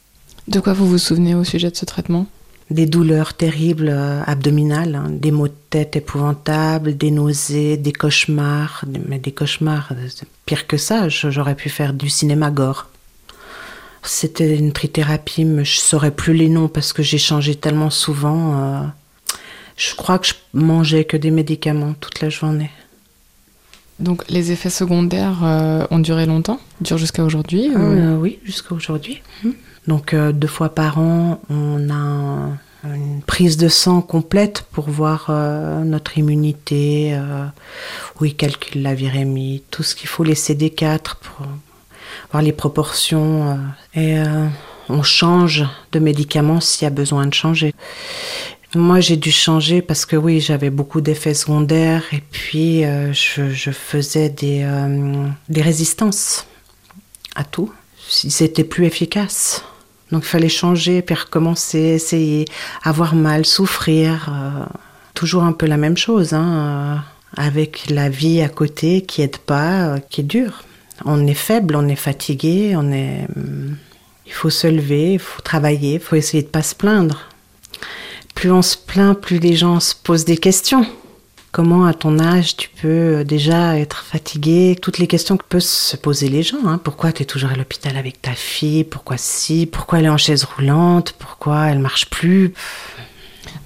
De 0.47 0.59
quoi 0.59 0.73
vous 0.73 0.87
vous 0.87 0.97
souvenez 0.97 1.35
au 1.35 1.43
sujet 1.43 1.71
de 1.71 1.75
ce 1.75 1.85
traitement? 1.85 2.27
Des 2.71 2.87
douleurs 2.87 3.35
terribles 3.35 3.89
euh, 3.89 4.23
abdominales, 4.25 4.95
hein, 4.95 5.07
des 5.09 5.31
maux 5.31 5.47
de 5.47 5.53
tête 5.69 5.95
épouvantables, 5.95 6.97
des 6.97 7.11
nausées, 7.11 7.77
des 7.77 7.93
cauchemars. 7.93 8.83
Mais 9.07 9.19
des 9.19 9.31
cauchemars, 9.31 9.91
euh, 9.91 10.07
pire 10.45 10.65
que 10.65 10.77
ça, 10.77 11.07
j'aurais 11.09 11.55
pu 11.55 11.69
faire 11.69 11.93
du 11.93 12.09
cinéma 12.09 12.49
gore. 12.49 12.87
C'était 14.01 14.55
une 14.55 14.71
trithérapie, 14.71 15.45
mais 15.45 15.65
je 15.65 15.77
saurais 15.77 16.11
plus 16.11 16.33
les 16.33 16.49
noms 16.49 16.67
parce 16.67 16.93
que 16.93 17.03
j'ai 17.03 17.17
changé 17.17 17.55
tellement 17.55 17.89
souvent. 17.89 18.59
Euh. 18.59 18.83
je 19.77 19.95
crois 19.95 20.19
que 20.19 20.27
je 20.27 20.33
mangeais 20.53 21.05
que 21.05 21.17
des 21.17 21.31
médicaments 21.31 21.93
toute 21.99 22.21
la 22.21 22.29
journée. 22.29 22.71
Donc 23.99 24.23
les 24.29 24.51
effets 24.51 24.69
secondaires 24.69 25.43
euh, 25.43 25.85
ont 25.89 25.99
duré 25.99 26.25
longtemps? 26.25 26.59
Durent 26.81 26.97
jusqu'à 26.97 27.23
aujourd'hui 27.23 27.71
euh, 27.75 28.17
Oui, 28.17 28.39
jusqu'à 28.43 28.75
aujourd'hui. 28.75 29.21
Hum. 29.43 29.53
Donc 29.87 30.13
euh, 30.13 30.31
deux 30.31 30.47
fois 30.47 30.69
par 30.69 30.99
an, 30.99 31.41
on 31.49 31.89
a 31.89 32.57
une 32.83 33.21
prise 33.25 33.57
de 33.57 33.67
sang 33.67 34.01
complète 34.01 34.65
pour 34.71 34.89
voir 34.89 35.31
notre 35.83 36.19
immunité, 36.19 37.19
où 38.19 38.25
ils 38.25 38.35
calculent 38.35 38.83
la 38.83 38.93
virémie, 38.93 39.63
tout 39.71 39.81
ce 39.81 39.95
qu'il 39.95 40.07
faut, 40.07 40.23
les 40.23 40.35
CD4 40.35 41.15
pour 41.19 41.47
voir 42.31 42.43
les 42.43 42.51
proportions. 42.51 43.57
et 43.95 44.21
on 44.87 45.01
change 45.01 45.65
de 45.93 45.99
médicaments 45.99 46.59
s'il 46.59 46.83
y 46.83 46.87
a 46.87 46.91
besoin 46.91 47.25
de 47.25 47.33
changer. 47.33 47.73
Moi, 48.75 48.99
j'ai 48.99 49.15
dû 49.15 49.31
changer 49.31 49.81
parce 49.81 50.05
que 50.05 50.15
oui, 50.15 50.39
j'avais 50.39 50.69
beaucoup 50.69 51.01
d'effets 51.01 51.33
secondaires 51.33 52.03
et 52.11 52.21
puis 52.31 52.83
je, 52.83 53.71
faisais 53.71 54.29
des, 54.29 54.67
des 55.49 55.61
résistances 55.61 56.45
à 57.35 57.43
tout. 57.43 57.71
C'était 58.07 58.63
plus 58.63 58.85
efficace. 58.85 59.63
Donc 60.11 60.23
il 60.23 60.27
fallait 60.27 60.49
changer, 60.49 61.01
puis 61.01 61.15
recommencer, 61.15 61.79
essayer, 61.79 62.45
avoir 62.83 63.15
mal, 63.15 63.45
souffrir. 63.45 64.29
Euh, 64.29 64.65
toujours 65.13 65.43
un 65.43 65.53
peu 65.53 65.65
la 65.65 65.77
même 65.77 65.97
chose, 65.97 66.33
hein, 66.33 66.53
euh, 66.53 66.95
avec 67.41 67.89
la 67.89 68.09
vie 68.09 68.41
à 68.41 68.49
côté 68.49 69.01
qui 69.01 69.21
aide 69.21 69.37
pas, 69.37 69.87
euh, 69.87 69.99
qui 70.09 70.21
est 70.21 70.25
dure. 70.25 70.63
On 71.05 71.25
est 71.27 71.33
faible, 71.33 71.75
on 71.75 71.87
est 71.87 71.95
fatigué, 71.95 72.75
on 72.77 72.91
est... 72.91 73.27
il 74.25 74.31
faut 74.31 74.49
se 74.49 74.67
lever, 74.67 75.13
il 75.13 75.19
faut 75.19 75.41
travailler, 75.41 75.95
il 75.95 75.99
faut 75.99 76.15
essayer 76.15 76.43
de 76.43 76.47
pas 76.47 76.63
se 76.63 76.75
plaindre. 76.75 77.27
Plus 78.35 78.51
on 78.51 78.61
se 78.61 78.77
plaint, 78.77 79.19
plus 79.19 79.39
les 79.39 79.55
gens 79.55 79.79
se 79.79 79.95
posent 79.95 80.25
des 80.25 80.37
questions. 80.37 80.85
Comment 81.51 81.85
à 81.85 81.93
ton 81.93 82.19
âge 82.19 82.57
tu 82.57 82.69
peux 82.69 83.23
déjà 83.23 83.79
être 83.79 84.03
fatigué? 84.03 84.77
Toutes 84.79 84.97
les 84.97 85.07
questions 85.07 85.37
que 85.37 85.45
peuvent 85.47 85.61
se 85.61 85.95
poser 85.95 86.27
les 86.27 86.43
gens. 86.43 86.67
Hein. 86.67 86.77
Pourquoi 86.83 87.13
tu 87.13 87.23
es 87.23 87.25
toujours 87.25 87.51
à 87.51 87.55
l'hôpital 87.55 87.95
avec 87.95 88.21
ta 88.21 88.33
fille? 88.33 88.83
Pourquoi 88.83 89.17
si? 89.17 89.65
Pourquoi 89.65 89.99
elle 89.99 90.05
est 90.05 90.09
en 90.09 90.17
chaise 90.17 90.43
roulante? 90.43 91.13
Pourquoi 91.13 91.67
elle 91.67 91.79
marche 91.79 92.09
plus? 92.09 92.53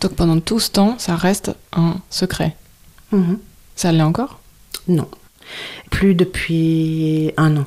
Donc 0.01 0.13
pendant 0.13 0.39
tout 0.39 0.59
ce 0.59 0.69
temps, 0.69 0.95
ça 0.99 1.15
reste 1.15 1.51
un 1.73 1.95
secret. 2.11 2.55
Mhm. 3.11 3.39
Ça 3.75 3.91
l'est 3.91 4.03
encore? 4.03 4.39
Non. 4.87 5.07
Plus 5.89 6.13
depuis 6.13 7.33
un 7.37 7.57
an. 7.57 7.65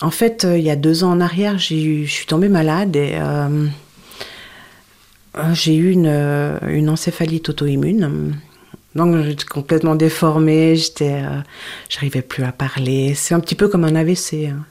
En 0.00 0.10
fait, 0.10 0.44
euh, 0.44 0.58
il 0.58 0.64
y 0.64 0.70
a 0.70 0.76
deux 0.76 1.04
ans 1.04 1.10
en 1.10 1.20
arrière, 1.20 1.58
je 1.58 2.04
suis 2.06 2.26
tombée 2.26 2.48
malade 2.48 2.96
et 2.96 3.16
euh, 3.16 3.48
euh, 3.48 3.66
j'ai 5.52 5.74
eu 5.74 5.90
une, 5.90 6.06
une 6.68 6.88
encéphalite 6.88 7.48
auto-immune 7.48 8.34
donc 8.96 9.22
j'étais 9.22 9.44
complètement 9.44 9.94
déformée, 9.94 10.74
j'étais, 10.74 11.22
euh, 11.22 11.40
j'arrivais 11.90 12.22
plus 12.22 12.44
à 12.44 12.50
parler. 12.50 13.14
C'est 13.14 13.34
un 13.34 13.40
petit 13.40 13.54
peu 13.54 13.68
comme 13.68 13.84
un 13.84 13.94
AVC. 13.94 14.48
Hein. 14.48 14.64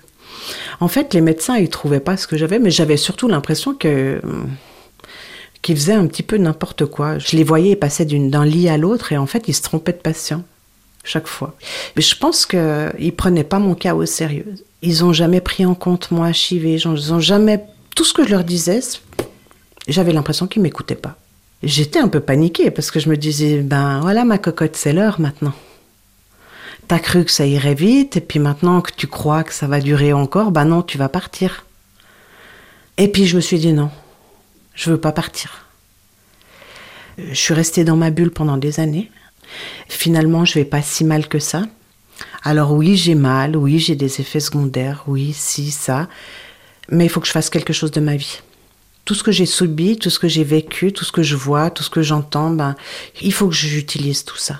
En 0.79 0.87
fait, 0.87 1.13
les 1.13 1.21
médecins 1.21 1.57
ils 1.57 1.69
trouvaient 1.69 1.99
pas 1.99 2.17
ce 2.17 2.27
que 2.27 2.35
j'avais, 2.35 2.57
mais 2.57 2.71
j'avais 2.71 2.97
surtout 2.97 3.27
l'impression 3.27 3.75
que 3.75 4.19
qu'ils 5.61 5.75
faisaient 5.77 5.93
un 5.93 6.07
petit 6.07 6.23
peu 6.23 6.37
n'importe 6.37 6.85
quoi. 6.85 7.19
Je 7.19 7.37
les 7.37 7.43
voyais 7.43 7.75
passer 7.75 8.05
d'un 8.05 8.45
lit 8.45 8.67
à 8.67 8.77
l'autre 8.77 9.13
et 9.13 9.17
en 9.17 9.25
fait 9.27 9.47
ils 9.47 9.53
se 9.53 9.61
trompaient 9.61 9.93
de 9.93 9.97
patient 9.97 10.43
chaque 11.03 11.27
fois. 11.27 11.55
Mais 11.95 12.01
je 12.01 12.17
pense 12.17 12.47
qu'ils 12.47 13.13
prenaient 13.15 13.43
pas 13.43 13.59
mon 13.59 13.75
cas 13.75 13.93
au 13.93 14.05
sérieux. 14.07 14.55
Ils 14.81 15.05
ont 15.05 15.13
jamais 15.13 15.41
pris 15.41 15.65
en 15.67 15.75
compte 15.75 16.09
moi 16.09 16.31
HIV. 16.31 16.65
Ils 16.65 16.87
ont 17.13 17.19
jamais 17.19 17.63
tout 17.95 18.03
ce 18.03 18.13
que 18.13 18.25
je 18.25 18.31
leur 18.31 18.43
disais. 18.43 18.79
J'avais 19.87 20.13
l'impression 20.13 20.47
qu'ils 20.47 20.61
m'écoutaient 20.61 20.95
pas. 20.95 21.17
J'étais 21.63 21.99
un 21.99 22.07
peu 22.07 22.19
paniquée 22.19 22.71
parce 22.71 22.91
que 22.91 22.99
je 22.99 23.09
me 23.09 23.17
disais, 23.17 23.59
ben 23.59 23.99
voilà 24.01 24.25
ma 24.25 24.37
cocotte, 24.37 24.75
c'est 24.75 24.93
l'heure 24.93 25.19
maintenant. 25.19 25.53
T'as 26.87 26.99
cru 26.99 27.25
que 27.25 27.31
ça 27.31 27.45
irait 27.45 27.73
vite 27.73 28.17
et 28.17 28.21
puis 28.21 28.39
maintenant 28.39 28.81
que 28.81 28.91
tu 28.95 29.07
crois 29.07 29.43
que 29.43 29.53
ça 29.53 29.67
va 29.67 29.79
durer 29.79 30.13
encore, 30.13 30.51
ben 30.51 30.65
non, 30.65 30.83
tu 30.83 30.97
vas 30.97 31.09
partir. 31.09 31.65
Et 32.97 33.07
puis 33.07 33.25
je 33.25 33.35
me 33.35 33.41
suis 33.41 33.59
dit 33.59 33.73
non, 33.73 33.89
je 34.75 34.91
veux 34.91 34.99
pas 34.99 35.11
partir. 35.11 35.65
Je 37.17 37.33
suis 37.33 37.53
restée 37.53 37.83
dans 37.83 37.95
ma 37.95 38.11
bulle 38.11 38.31
pendant 38.31 38.57
des 38.57 38.79
années. 38.79 39.09
Finalement, 39.87 40.45
je 40.45 40.55
vais 40.55 40.65
pas 40.65 40.81
si 40.81 41.03
mal 41.03 41.27
que 41.27 41.39
ça. 41.39 41.63
Alors 42.43 42.73
oui, 42.73 42.97
j'ai 42.97 43.15
mal, 43.15 43.55
oui, 43.55 43.79
j'ai 43.79 43.95
des 43.95 44.21
effets 44.21 44.39
secondaires, 44.39 45.03
oui, 45.07 45.33
si, 45.33 45.71
ça. 45.71 46.07
Mais 46.89 47.05
il 47.05 47.09
faut 47.09 47.19
que 47.19 47.27
je 47.27 47.31
fasse 47.31 47.49
quelque 47.49 47.73
chose 47.73 47.91
de 47.91 47.99
ma 47.99 48.15
vie 48.15 48.41
tout 49.05 49.13
ce 49.13 49.23
que 49.23 49.31
j'ai 49.31 49.45
subi, 49.45 49.97
tout 49.97 50.09
ce 50.09 50.19
que 50.19 50.27
j'ai 50.27 50.43
vécu, 50.43 50.91
tout 50.91 51.05
ce 51.05 51.11
que 51.11 51.23
je 51.23 51.35
vois, 51.35 51.69
tout 51.69 51.83
ce 51.83 51.89
que 51.89 52.01
j'entends, 52.01 52.49
ben, 52.49 52.75
il 53.21 53.31
faut 53.31 53.47
que 53.47 53.55
j'utilise 53.55 54.25
tout 54.25 54.37
ça. 54.37 54.59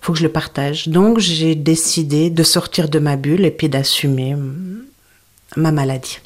Il 0.00 0.04
faut 0.04 0.12
que 0.12 0.18
je 0.20 0.24
le 0.24 0.32
partage. 0.32 0.88
Donc 0.88 1.18
j'ai 1.18 1.56
décidé 1.56 2.30
de 2.30 2.42
sortir 2.44 2.88
de 2.88 3.00
ma 3.00 3.16
bulle 3.16 3.44
et 3.44 3.50
puis 3.50 3.68
d'assumer 3.68 4.36
ma 5.56 5.72
maladie. 5.72 6.20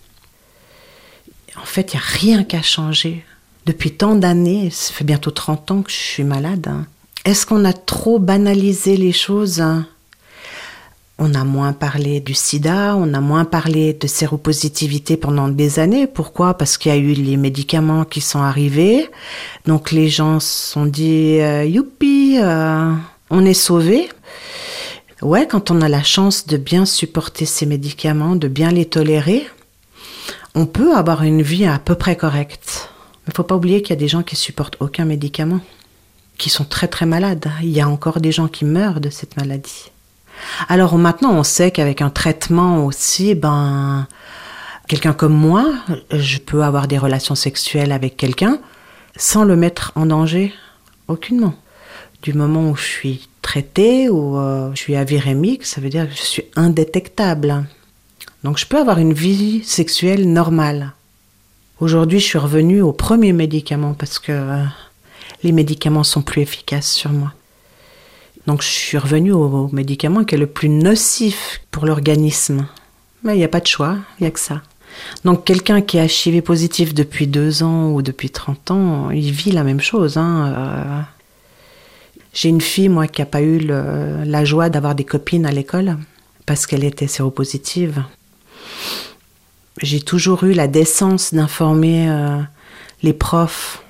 En 1.57 1.65
fait, 1.65 1.93
il 1.93 1.97
n'y 1.97 2.03
a 2.03 2.07
rien 2.07 2.45
qu'à 2.45 2.63
changer. 2.63 3.25
Depuis 3.65 3.93
tant 3.93 4.15
d'années, 4.15 4.71
ça 4.71 4.93
fait 4.93 5.05
bientôt 5.05 5.31
30 5.31 5.71
ans 5.71 5.83
que 5.83 5.91
je 5.91 5.97
suis 5.97 6.25
malade. 6.25 6.67
Hein. 6.69 6.87
Est-ce 7.25 7.47
qu'on 7.47 7.65
a 7.65 7.73
trop 7.73 8.19
banalisé 8.19 8.97
les 8.97 9.13
choses 9.13 9.61
hein? 9.61 9.87
On 11.19 11.35
a 11.35 11.45
moins 11.45 11.73
parlé 11.73 12.21
du 12.21 12.35
sida, 12.35 12.97
on 12.97 13.15
a 13.15 13.21
moins 13.21 13.45
parlé 13.45 13.93
de 13.93 14.07
séropositivité 14.07 15.17
pendant 15.17 15.49
des 15.49 15.79
années. 15.79 16.07
Pourquoi? 16.07 16.55
Parce 16.55 16.79
qu'il 16.79 16.91
y 16.91 16.95
a 16.95 16.99
eu 16.99 17.13
les 17.13 17.37
médicaments 17.37 18.05
qui 18.05 18.21
sont 18.21 18.41
arrivés. 18.41 19.09
Donc 19.67 19.93
les 19.93 20.09
gens 20.09 20.41
se 20.41 20.73
sont 20.73 20.87
dit 20.87 21.39
euh, 21.41 21.65
youpi, 21.65 22.39
euh, 22.41 22.93
on 23.31 23.45
est 23.45 23.55
sauvés. 23.55 24.09
Ouais, 25.21 25.47
quand 25.47 25.71
on 25.71 25.81
a 25.83 25.89
la 25.89 26.03
chance 26.03 26.47
de 26.47 26.57
bien 26.57 26.85
supporter 26.85 27.47
ces 27.47 27.67
médicaments, 27.67 28.35
de 28.35 28.49
bien 28.49 28.73
les 28.73 28.87
tolérer, 28.87 29.47
on 30.57 30.67
peut 30.67 30.97
avoir 30.97 31.23
une 31.23 31.43
vie 31.43 31.67
à 31.67 31.79
peu 31.79 31.95
près 31.95 32.17
correcte. 32.17 32.91
Ne 33.29 33.33
faut 33.33 33.45
pas 33.45 33.55
oublier 33.55 33.83
qu'il 33.83 33.91
y 33.91 33.99
a 33.99 34.01
des 34.01 34.09
gens 34.09 34.25
qui 34.25 34.35
supportent 34.35 34.77
aucun 34.81 35.05
médicament, 35.05 35.61
qui 36.39 36.51
sont 36.51 36.65
très 36.65 36.89
très 36.89 37.07
malades. 37.07 37.49
Il 37.63 37.71
y 37.71 37.81
a 37.81 37.89
encore 37.89 38.21
des 38.21 38.33
gens 38.33 38.49
qui 38.49 38.65
meurent 38.65 39.01
de 39.01 39.11
cette 39.11 39.37
maladie. 39.37 39.92
Alors 40.69 40.97
maintenant, 40.99 41.33
on 41.33 41.43
sait 41.43 41.71
qu'avec 41.71 42.03
un 42.03 42.11
traitement 42.11 42.85
aussi, 42.85 43.35
ben, 43.35 44.07
quelqu'un 44.89 45.13
comme 45.13 45.35
moi, 45.35 45.67
je 46.11 46.39
peux 46.39 46.63
avoir 46.63 46.89
des 46.89 46.99
relations 46.99 47.35
sexuelles 47.35 47.93
avec 47.93 48.17
quelqu'un 48.17 48.59
sans 49.17 49.45
le 49.45 49.57
mettre 49.57 49.93
en 49.95 50.07
danger 50.07 50.53
aucunement. 51.09 51.55
Du 52.23 52.35
moment 52.35 52.71
où 52.71 52.77
je 52.77 52.85
suis 52.85 53.29
traitée 53.43 54.09
ou 54.09 54.39
euh, 54.39 54.71
je 54.75 54.79
suis 54.81 54.97
avirémique, 54.97 55.65
ça 55.67 55.81
veut 55.81 55.89
dire 55.89 56.09
que 56.09 56.15
je 56.15 56.23
suis 56.23 56.45
indétectable. 56.57 57.65
Donc 58.45 58.59
je 58.59 58.67
peux 58.67 58.79
avoir 58.79 58.99
une 58.99 59.13
vie 59.13 59.63
sexuelle 59.65 60.33
normale. 60.33 60.93
Aujourd'hui, 61.81 62.21
je 62.21 62.27
suis 62.27 62.39
revenue 62.39 62.81
au 62.81 62.93
premier 62.93 63.33
médicament 63.33 63.95
parce 63.95 64.19
que 64.19 64.33
euh, 64.33 64.65
les 65.43 65.53
médicaments 65.53 66.05
sont 66.05 66.23
plus 66.23 66.43
efficaces 66.43 66.91
sur 66.93 67.11
moi. 67.11 67.33
Donc 68.47 68.63
je 68.63 68.69
suis 68.69 68.99
revenue 68.99 69.33
au, 69.33 69.69
médicament 69.73 70.25
qui 70.25 70.35
est 70.35 70.39
le 70.39 70.47
plus 70.47 70.69
nocif 70.69 71.61
pour 71.71 71.87
l'organisme. 71.87 72.67
Mais 73.23 73.35
il 73.35 73.39
n'y 73.39 73.45
a 73.45 73.49
pas 73.49 73.61
de 73.61 73.67
choix, 73.67 73.99
il 74.19 74.25
n'y 74.25 74.29
a 74.29 74.31
que 74.31 74.41
ça. 74.41 74.63
Donc 75.25 75.45
quelqu'un 75.45 75.81
qui 75.81 75.99
est 75.99 76.27
HIV 76.27 76.43
positif 76.43 76.93
depuis 76.93 77.27
deux 77.27 77.63
ans 77.63 77.91
ou 77.93 78.03
depuis 78.03 78.31
30 78.31 78.71
ans, 78.71 79.11
il 79.11 79.31
vit 79.31 79.53
la 79.53 79.65
même 79.65 79.81
chose. 79.81 80.17
Hein. 80.17 80.55
Euh. 80.57 81.01
J'ai 82.35 82.49
une 82.49 82.61
fille, 82.61 82.89
moi, 82.89 83.07
qui 83.07 83.21
n'a 83.21 83.27
pas 83.27 83.43
eu 83.43 83.59
la 83.59 84.45
joie 84.45 84.71
d'avoir 84.71 84.95
des 84.95 85.05
copines 85.05 85.45
à 85.45 85.53
l'école 85.53 85.99
parce 86.47 86.67
qu'elle 86.67 86.85
était 86.85 87.07
séropositive. 87.07 88.03
J'ai 89.81 90.01
toujours 90.01 90.45
eu 90.45 90.53
la 90.53 90.69
décence 90.69 91.35
d'informer 91.35 92.09
euh, 92.09 92.39
les 93.03 93.13
profs 93.13 93.83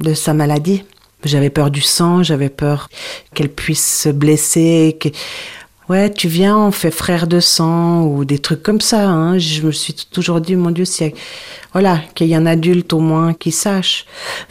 de 0.00 0.14
sa 0.14 0.34
maladie. 0.34 0.84
J'avais 1.26 1.50
peur 1.50 1.70
du 1.70 1.80
sang, 1.80 2.22
j'avais 2.22 2.48
peur 2.48 2.88
qu'elle 3.34 3.50
puisse 3.50 4.02
se 4.02 4.08
blesser. 4.08 4.96
Que... 5.00 5.08
Ouais, 5.88 6.12
tu 6.12 6.26
viens, 6.26 6.56
on 6.58 6.72
fait 6.72 6.90
frère 6.90 7.28
de 7.28 7.38
sang 7.38 8.02
ou 8.02 8.24
des 8.24 8.40
trucs 8.40 8.62
comme 8.62 8.80
ça. 8.80 9.08
Hein. 9.08 9.38
Je 9.38 9.62
me 9.62 9.70
suis 9.70 9.94
toujours 9.94 10.40
dit, 10.40 10.56
mon 10.56 10.72
Dieu, 10.72 10.84
si 10.84 11.12
voilà, 11.72 12.00
qu'il 12.14 12.26
y 12.26 12.32
ait 12.32 12.36
un 12.36 12.46
adulte 12.46 12.92
au 12.92 12.98
moins 12.98 13.34
qui 13.34 13.52
sache. 13.52 14.04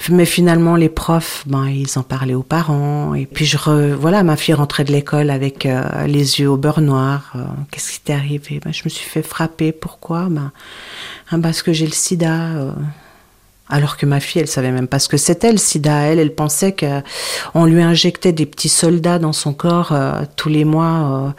Mais 0.09 0.23
finalement, 0.23 0.77
les 0.77 0.87
profs, 0.87 1.43
ben, 1.45 1.67
ils 1.67 1.99
en 1.99 2.03
parlaient 2.03 2.35
aux 2.35 2.43
parents. 2.43 3.15
Et 3.15 3.25
puis, 3.25 3.45
je 3.45 3.57
voilà, 3.95 4.23
ma 4.23 4.37
fille 4.37 4.53
rentrait 4.53 4.85
de 4.85 4.93
l'école 4.93 5.29
avec 5.29 5.65
euh, 5.65 6.07
les 6.07 6.39
yeux 6.39 6.49
au 6.49 6.55
beurre 6.55 6.81
noir. 6.81 7.33
Euh, 7.35 7.43
qu'est-ce 7.69 7.93
qui 7.93 7.99
t'est 7.99 8.13
arrivé? 8.13 8.61
Ben, 8.63 8.71
Je 8.71 8.83
me 8.85 8.89
suis 8.89 9.09
fait 9.09 9.23
frapper. 9.23 9.73
Pourquoi? 9.73 10.27
Ben, 10.29 10.51
hein, 11.31 11.39
Parce 11.41 11.63
que 11.63 11.73
j'ai 11.73 11.87
le 11.87 11.93
sida. 11.93 12.33
Euh. 12.33 12.71
Alors 13.67 13.97
que 13.97 14.05
ma 14.05 14.19
fille, 14.19 14.41
elle 14.41 14.47
savait 14.47 14.71
même 14.71 14.87
pas 14.87 14.99
ce 14.99 15.09
que 15.09 15.17
c'était 15.17 15.51
le 15.51 15.57
sida. 15.57 16.01
Elle, 16.01 16.19
elle 16.19 16.35
pensait 16.35 16.75
qu'on 16.75 17.65
lui 17.65 17.81
injectait 17.81 18.31
des 18.31 18.45
petits 18.45 18.69
soldats 18.69 19.17
dans 19.17 19.33
son 19.33 19.53
corps 19.53 19.91
euh, 19.91 20.23
tous 20.35 20.49
les 20.49 20.65
mois 20.65 20.85
euh, 21.25 21.29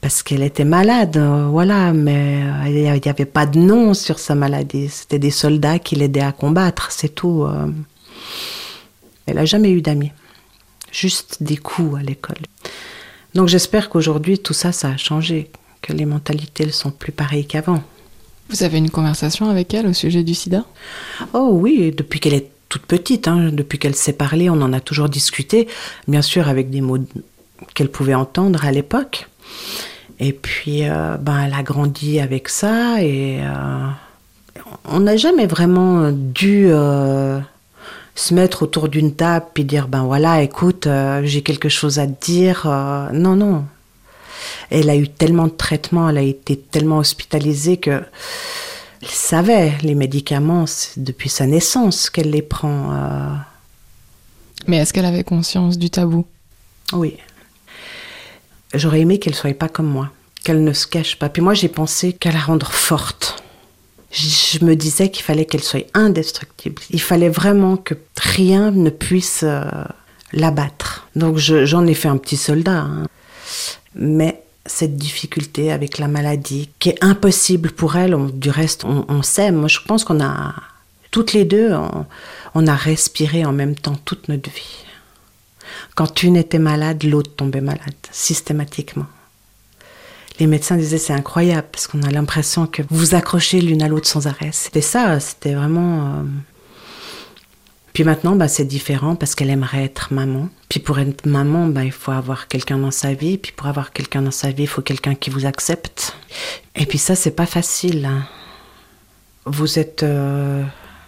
parce 0.00 0.22
qu'elle 0.22 0.42
était 0.42 0.64
malade. 0.64 1.18
Euh, 1.18 1.46
voilà, 1.50 1.92
mais 1.92 2.40
il 2.66 2.82
n'y 2.82 2.88
avait 2.88 3.26
pas 3.26 3.44
de 3.44 3.58
nom 3.58 3.92
sur 3.92 4.18
sa 4.18 4.34
maladie. 4.34 4.88
C'était 4.88 5.18
des 5.18 5.30
soldats 5.30 5.78
qui 5.78 5.94
l'aidaient 5.94 6.20
à 6.20 6.32
combattre, 6.32 6.90
c'est 6.90 7.14
tout. 7.14 7.46
Elle 9.26 9.38
a 9.38 9.44
jamais 9.44 9.70
eu 9.70 9.82
d'amis, 9.82 10.12
juste 10.90 11.42
des 11.42 11.58
coups 11.58 11.98
à 12.00 12.02
l'école. 12.02 12.40
Donc 13.34 13.48
j'espère 13.48 13.90
qu'aujourd'hui 13.90 14.38
tout 14.38 14.54
ça, 14.54 14.72
ça 14.72 14.88
a 14.88 14.96
changé, 14.96 15.50
que 15.82 15.92
les 15.92 16.06
mentalités 16.06 16.64
ne 16.66 16.70
sont 16.70 16.90
plus 16.90 17.12
pareilles 17.12 17.46
qu'avant. 17.46 17.82
Vous 18.50 18.62
avez 18.62 18.78
une 18.78 18.90
conversation 18.90 19.48
avec 19.48 19.72
elle 19.74 19.86
au 19.86 19.92
sujet 19.92 20.22
du 20.22 20.34
sida? 20.34 20.64
Oh 21.32 21.50
oui, 21.52 21.92
depuis 21.96 22.20
qu'elle 22.20 22.34
est 22.34 22.48
toute 22.68 22.86
petite, 22.86 23.28
hein, 23.28 23.50
depuis 23.52 23.78
qu'elle 23.78 23.94
sait 23.94 24.12
parler, 24.12 24.48
on 24.48 24.60
en 24.62 24.72
a 24.72 24.80
toujours 24.80 25.08
discuté, 25.08 25.68
bien 26.08 26.22
sûr 26.22 26.48
avec 26.48 26.70
des 26.70 26.80
mots 26.80 26.98
qu'elle 27.74 27.90
pouvait 27.90 28.14
entendre 28.14 28.64
à 28.64 28.72
l'époque. 28.72 29.28
Et 30.20 30.32
puis, 30.32 30.88
euh, 30.88 31.16
ben, 31.16 31.44
elle 31.46 31.54
a 31.54 31.62
grandi 31.62 32.20
avec 32.20 32.48
ça 32.48 33.02
et 33.02 33.40
euh, 33.42 33.88
on 34.84 35.00
n'a 35.00 35.16
jamais 35.16 35.46
vraiment 35.46 36.12
dû 36.12 36.66
euh, 36.68 37.40
se 38.14 38.32
mettre 38.32 38.62
autour 38.62 38.88
d'une 38.88 39.14
table 39.14 39.46
et 39.56 39.64
dire 39.64 39.88
ben 39.88 40.04
voilà, 40.04 40.42
écoute, 40.42 40.86
j'ai 41.24 41.42
quelque 41.42 41.68
chose 41.68 41.98
à 41.98 42.06
te 42.06 42.24
dire. 42.24 42.66
non, 43.12 43.36
non. 43.36 43.64
Elle 44.70 44.90
a 44.90 44.96
eu 44.96 45.08
tellement 45.08 45.46
de 45.46 45.52
traitements, 45.52 46.08
elle 46.08 46.18
a 46.18 46.22
été 46.22 46.56
tellement 46.56 46.98
hospitalisée 46.98 47.76
que 47.76 48.02
elle 49.02 49.08
savait 49.08 49.72
les 49.82 49.96
médicaments 49.96 50.64
depuis 50.96 51.28
sa 51.28 51.46
naissance 51.46 52.08
qu'elle 52.08 52.30
les 52.30 52.42
prend. 52.42 52.92
Mais 54.68 54.76
est-ce 54.76 54.92
qu'elle 54.92 55.04
avait 55.04 55.24
conscience 55.24 55.76
du 55.76 55.90
tabou? 55.90 56.24
Oui. 56.92 57.16
J'aurais 58.74 59.00
aimé 59.00 59.18
qu'elle 59.18 59.34
soit 59.34 59.54
pas 59.54 59.68
comme 59.68 59.88
moi, 59.88 60.10
qu'elle 60.44 60.62
ne 60.62 60.72
se 60.72 60.86
cache 60.86 61.18
pas. 61.18 61.28
Puis 61.28 61.42
moi, 61.42 61.54
j'ai 61.54 61.68
pensé 61.68 62.12
qu'à 62.12 62.30
la 62.30 62.38
rendre 62.38 62.70
forte. 62.70 63.42
Je 64.12 64.64
me 64.64 64.76
disais 64.76 65.10
qu'il 65.10 65.24
fallait 65.24 65.46
qu'elle 65.46 65.62
soit 65.62 65.86
indestructible. 65.94 66.80
Il 66.90 67.00
fallait 67.00 67.30
vraiment 67.30 67.76
que 67.76 67.94
rien 68.16 68.70
ne 68.70 68.90
puisse 68.90 69.40
euh, 69.42 69.64
l'abattre. 70.32 71.08
Donc 71.16 71.38
j'en 71.38 71.86
ai 71.86 71.94
fait 71.94 72.08
un 72.08 72.18
petit 72.18 72.36
soldat. 72.36 72.80
Hein. 72.80 73.06
Mais 73.94 74.42
cette 74.66 74.96
difficulté 74.96 75.72
avec 75.72 75.98
la 75.98 76.08
maladie, 76.08 76.70
qui 76.78 76.90
est 76.90 77.04
impossible 77.04 77.72
pour 77.72 77.96
elle, 77.96 78.16
du 78.32 78.50
reste, 78.50 78.84
on, 78.84 79.04
on 79.08 79.22
sait. 79.22 79.50
Moi, 79.50 79.68
je 79.68 79.80
pense 79.86 80.04
qu'on 80.04 80.22
a, 80.22 80.54
toutes 81.10 81.32
les 81.32 81.44
deux, 81.44 81.72
on, 82.54 82.66
a 82.66 82.74
respiré 82.74 83.44
en 83.44 83.52
même 83.52 83.74
temps 83.74 83.96
toute 84.04 84.28
notre 84.28 84.50
vie. 84.50 84.84
Quand 85.94 86.22
une 86.22 86.36
était 86.36 86.58
malade, 86.58 87.04
l'autre 87.04 87.30
tombait 87.36 87.60
malade, 87.60 87.94
systématiquement. 88.10 89.06
Les 90.40 90.46
médecins 90.46 90.76
disaient 90.76 90.98
c'est 90.98 91.12
incroyable 91.12 91.68
parce 91.70 91.86
qu'on 91.86 92.02
a 92.02 92.10
l'impression 92.10 92.66
que 92.66 92.82
vous 92.82 92.96
vous 92.96 93.14
accrochez 93.14 93.60
l'une 93.60 93.82
à 93.82 93.88
l'autre 93.88 94.08
sans 94.08 94.26
arrêt. 94.26 94.50
C'était 94.52 94.80
ça, 94.80 95.20
c'était 95.20 95.54
vraiment. 95.54 96.06
Euh, 96.06 96.22
Puis 97.92 98.04
maintenant, 98.04 98.36
bah, 98.36 98.48
c'est 98.48 98.64
différent 98.64 99.16
parce 99.16 99.34
qu'elle 99.34 99.50
aimerait 99.50 99.84
être 99.84 100.12
maman. 100.12 100.48
Puis 100.68 100.80
pour 100.80 100.98
être 100.98 101.26
maman, 101.26 101.66
bah, 101.66 101.84
il 101.84 101.92
faut 101.92 102.12
avoir 102.12 102.48
quelqu'un 102.48 102.78
dans 102.78 102.90
sa 102.90 103.12
vie. 103.12 103.36
Puis 103.36 103.52
pour 103.52 103.66
avoir 103.66 103.92
quelqu'un 103.92 104.22
dans 104.22 104.30
sa 104.30 104.50
vie, 104.50 104.62
il 104.62 104.68
faut 104.68 104.82
quelqu'un 104.82 105.14
qui 105.14 105.30
vous 105.30 105.44
accepte. 105.44 106.16
Et 106.74 106.86
puis 106.86 106.98
ça, 106.98 107.14
c'est 107.14 107.36
pas 107.36 107.46
facile. 107.46 108.06
Hein. 108.06 108.24
Vous 109.44 109.78
êtes 109.78 110.02
euh, 110.04 110.62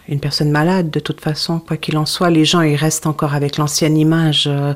une 0.08 0.20
personne 0.20 0.50
malade 0.50 0.90
de 0.90 1.00
toute 1.00 1.22
façon, 1.22 1.58
quoi 1.58 1.78
qu'il 1.78 1.96
en 1.96 2.04
soit. 2.04 2.28
Les 2.28 2.44
gens, 2.44 2.60
ils 2.60 2.76
restent 2.76 3.06
encore 3.06 3.34
avec 3.34 3.56
l'ancienne 3.56 3.96
image, 3.96 4.44
euh, 4.46 4.74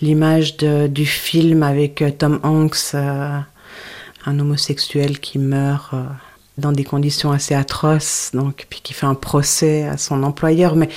l'image 0.00 0.56
du 0.56 1.04
film 1.04 1.62
avec 1.62 2.00
euh, 2.00 2.10
Tom 2.10 2.40
Hanks, 2.42 2.94
un 2.94 4.38
homosexuel 4.38 5.18
qui 5.20 5.38
meurt 5.38 5.94
dans 6.60 6.72
des 6.72 6.84
conditions 6.84 7.32
assez 7.32 7.54
atroces, 7.54 8.30
donc 8.34 8.66
puis 8.70 8.80
qui 8.82 8.92
fait 8.92 9.06
un 9.06 9.14
procès 9.14 9.88
à 9.88 9.96
son 9.96 10.22
employeur. 10.22 10.76
Mais 10.76 10.88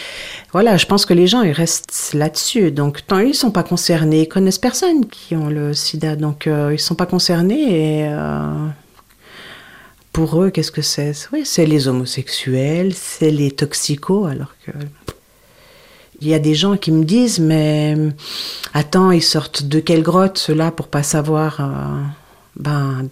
voilà, 0.52 0.78
je 0.78 0.86
pense 0.86 1.06
que 1.06 1.14
les 1.14 1.28
gens 1.28 1.42
ils 1.42 1.52
restent 1.52 2.12
là-dessus. 2.14 2.72
Donc 2.72 3.06
tant 3.08 3.20
ils 3.20 3.34
sont 3.34 3.52
pas 3.52 3.64
concernés, 3.64 4.22
ils 4.22 4.30
connaissent 4.30 4.60
personne 4.60 5.06
qui 5.08 5.36
ont 5.36 5.48
le 5.48 5.74
SIDA, 5.74 6.16
donc 6.16 6.48
ils 6.48 6.80
sont 6.80 6.96
pas 6.96 7.08
concernés 7.08 8.04
et 8.04 8.14
pour 10.14 10.40
eux, 10.44 10.52
qu'est-ce 10.52 10.72
que 10.72 10.84
c'est? 10.84 11.14
Oui, 11.34 11.42
c'est 11.44 11.66
les 11.66 11.88
homosexuels, 11.88 12.94
c'est 12.94 13.32
les 13.32 13.52
toxicos, 13.52 14.28
alors 14.28 14.56
que. 14.64 14.72
Il 16.22 16.30
y 16.30 16.36
a 16.36 16.40
des 16.40 16.54
gens 16.54 16.78
qui 16.78 16.92
me 16.92 17.04
disent, 17.04 17.40
mais 17.40 17.98
attends, 18.74 19.12
ils 19.12 19.24
sortent 19.24 19.64
de 19.64 19.80
quelle 19.80 20.04
grotte 20.04 20.38
ceux-là 20.38 20.72
pour 20.72 20.88
pas 20.88 21.04
savoir 21.04 21.60
euh, 21.60 22.02
ben, 22.56 23.10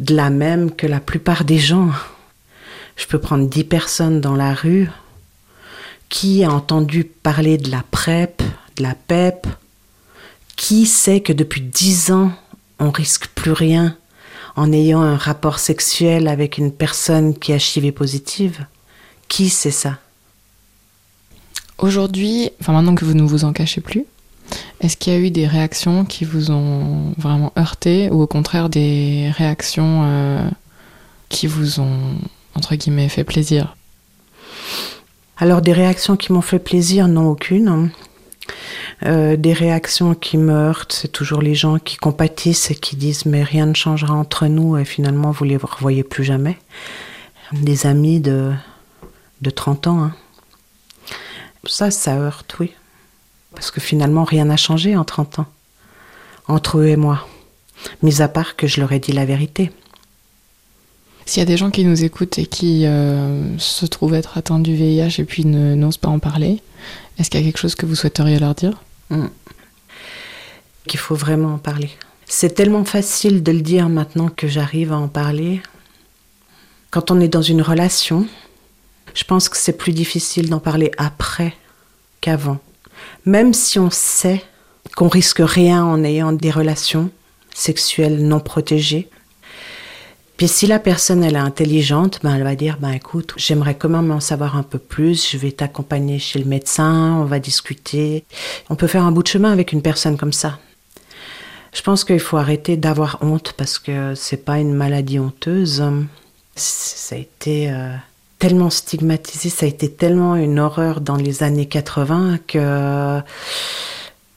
de 0.00 0.14
la 0.14 0.30
même 0.30 0.74
que 0.74 0.86
la 0.86 0.98
plupart 0.98 1.44
des 1.44 1.58
gens. 1.58 1.90
Je 2.96 3.06
peux 3.06 3.20
prendre 3.20 3.48
dix 3.48 3.64
personnes 3.64 4.20
dans 4.20 4.34
la 4.34 4.54
rue. 4.54 4.90
Qui 6.08 6.42
a 6.42 6.50
entendu 6.50 7.04
parler 7.04 7.56
de 7.56 7.70
la 7.70 7.84
PrEP, 7.90 8.42
de 8.76 8.82
la 8.82 8.94
PEP? 8.94 9.46
Qui 10.56 10.86
sait 10.86 11.20
que 11.20 11.32
depuis 11.32 11.60
dix 11.60 12.10
ans, 12.10 12.32
on 12.78 12.90
risque 12.90 13.28
plus 13.28 13.52
rien 13.52 13.96
en 14.56 14.72
ayant 14.72 15.00
un 15.02 15.16
rapport 15.16 15.58
sexuel 15.58 16.26
avec 16.26 16.58
une 16.58 16.72
personne 16.72 17.38
qui 17.38 17.52
est 17.52 17.76
HIV 17.76 17.92
positive? 17.92 18.66
Qui 19.28 19.48
sait 19.50 19.70
ça? 19.70 19.98
Aujourd'hui, 21.78 22.50
enfin 22.60 22.72
maintenant 22.72 22.94
que 22.94 23.04
vous 23.04 23.14
ne 23.14 23.22
vous 23.22 23.44
en 23.44 23.52
cachez 23.52 23.80
plus, 23.80 24.04
est-ce 24.80 24.96
qu'il 24.96 25.12
y 25.12 25.16
a 25.16 25.18
eu 25.18 25.30
des 25.30 25.46
réactions 25.46 26.04
qui 26.04 26.24
vous 26.24 26.50
ont 26.50 27.12
vraiment 27.18 27.52
heurté 27.58 28.08
ou 28.10 28.22
au 28.22 28.26
contraire 28.26 28.68
des 28.68 29.30
réactions 29.36 30.02
euh, 30.04 30.48
qui 31.28 31.46
vous 31.46 31.80
ont, 31.80 32.14
entre 32.54 32.74
guillemets, 32.74 33.08
fait 33.08 33.24
plaisir? 33.24 33.76
Alors 35.36 35.62
des 35.62 35.72
réactions 35.72 36.16
qui 36.16 36.32
m'ont 36.32 36.42
fait 36.42 36.58
plaisir, 36.58 37.08
non 37.08 37.28
aucune. 37.28 37.90
Euh, 39.04 39.36
des 39.36 39.52
réactions 39.52 40.14
qui 40.14 40.36
me 40.36 40.52
heurtent, 40.52 40.92
c'est 40.92 41.12
toujours 41.12 41.40
les 41.40 41.54
gens 41.54 41.78
qui 41.78 41.96
compatissent 41.96 42.70
et 42.70 42.74
qui 42.74 42.96
disent 42.96 43.24
mais 43.24 43.42
rien 43.42 43.66
ne 43.66 43.74
changera 43.74 44.14
entre 44.14 44.46
nous 44.46 44.76
et 44.76 44.84
finalement 44.84 45.30
vous 45.30 45.44
les 45.44 45.56
revoyez 45.56 46.04
plus 46.04 46.24
jamais. 46.24 46.58
Des 47.52 47.86
amis 47.86 48.20
de, 48.20 48.52
de 49.40 49.50
30 49.50 49.86
ans. 49.86 50.04
Hein. 50.04 50.14
Ça, 51.66 51.90
ça 51.90 52.16
heurte, 52.16 52.56
oui. 52.60 52.72
Parce 53.54 53.70
que 53.70 53.80
finalement 53.80 54.24
rien 54.24 54.46
n'a 54.46 54.56
changé 54.56 54.96
en 54.96 55.04
30 55.04 55.40
ans. 55.40 55.46
Entre 56.48 56.78
eux 56.78 56.86
et 56.86 56.96
moi. 56.96 57.26
Mis 58.02 58.22
à 58.22 58.28
part 58.28 58.56
que 58.56 58.66
je 58.66 58.80
leur 58.80 58.92
ai 58.92 58.98
dit 58.98 59.12
la 59.12 59.24
vérité. 59.24 59.70
S'il 61.26 61.40
y 61.40 61.42
a 61.42 61.46
des 61.46 61.56
gens 61.56 61.70
qui 61.70 61.84
nous 61.84 62.04
écoutent 62.04 62.38
et 62.38 62.46
qui 62.46 62.86
euh, 62.86 63.56
se 63.58 63.86
trouvent 63.86 64.14
être 64.14 64.36
atteints 64.36 64.58
du 64.58 64.74
VIH 64.74 65.20
et 65.20 65.24
puis 65.24 65.44
n'osent 65.44 65.96
pas 65.96 66.08
en 66.08 66.18
parler, 66.18 66.60
est-ce 67.18 67.30
qu'il 67.30 67.40
y 67.40 67.42
a 67.42 67.46
quelque 67.46 67.60
chose 67.60 67.74
que 67.74 67.86
vous 67.86 67.94
souhaiteriez 67.94 68.38
leur 68.38 68.54
dire? 68.54 68.82
Mm. 69.10 69.26
Qu'il 70.88 70.98
faut 70.98 71.14
vraiment 71.14 71.54
en 71.54 71.58
parler. 71.58 71.90
C'est 72.26 72.54
tellement 72.54 72.84
facile 72.84 73.42
de 73.42 73.52
le 73.52 73.60
dire 73.60 73.88
maintenant 73.88 74.28
que 74.28 74.48
j'arrive 74.48 74.92
à 74.92 74.96
en 74.96 75.08
parler. 75.08 75.60
Quand 76.90 77.10
on 77.10 77.20
est 77.20 77.28
dans 77.28 77.42
une 77.42 77.62
relation, 77.62 78.26
je 79.14 79.24
pense 79.24 79.48
que 79.48 79.56
c'est 79.56 79.76
plus 79.76 79.92
difficile 79.92 80.48
d'en 80.48 80.60
parler 80.60 80.90
après 80.96 81.54
qu'avant. 82.20 82.58
Même 83.24 83.52
si 83.54 83.78
on 83.78 83.90
sait 83.90 84.42
qu'on 84.96 85.08
risque 85.08 85.40
rien 85.40 85.84
en 85.84 86.02
ayant 86.04 86.32
des 86.32 86.50
relations 86.50 87.10
sexuelles 87.54 88.26
non 88.26 88.40
protégées, 88.40 89.08
puis 90.40 90.48
si 90.48 90.66
la 90.66 90.78
personne 90.78 91.22
elle 91.22 91.34
est 91.34 91.38
intelligente, 91.38 92.20
ben 92.22 92.34
elle 92.34 92.44
va 92.44 92.56
dire 92.56 92.78
ben 92.80 92.92
écoute, 92.92 93.34
j'aimerais 93.36 93.74
quand 93.74 93.90
même 93.90 94.10
en 94.10 94.20
savoir 94.20 94.56
un 94.56 94.62
peu 94.62 94.78
plus, 94.78 95.30
je 95.30 95.36
vais 95.36 95.52
t'accompagner 95.52 96.18
chez 96.18 96.38
le 96.38 96.46
médecin, 96.46 97.18
on 97.20 97.26
va 97.26 97.38
discuter. 97.38 98.24
On 98.70 98.74
peut 98.74 98.86
faire 98.86 99.04
un 99.04 99.12
bout 99.12 99.22
de 99.22 99.28
chemin 99.28 99.52
avec 99.52 99.72
une 99.72 99.82
personne 99.82 100.16
comme 100.16 100.32
ça. 100.32 100.58
Je 101.74 101.82
pense 101.82 102.04
qu'il 102.04 102.20
faut 102.20 102.38
arrêter 102.38 102.78
d'avoir 102.78 103.18
honte 103.20 103.52
parce 103.54 103.78
que 103.78 104.14
c'est 104.14 104.42
pas 104.42 104.58
une 104.58 104.72
maladie 104.72 105.18
honteuse. 105.18 105.84
Ça 106.56 107.16
a 107.16 107.18
été 107.18 107.70
euh, 107.70 107.94
tellement 108.40 108.70
stigmatisé, 108.70 109.50
ça 109.50 109.66
a 109.66 109.68
été 109.68 109.88
tellement 109.90 110.34
une 110.34 110.58
horreur 110.58 111.02
dans 111.02 111.14
les 111.14 111.42
années 111.44 111.66
80 111.66 112.38
que 112.48 113.20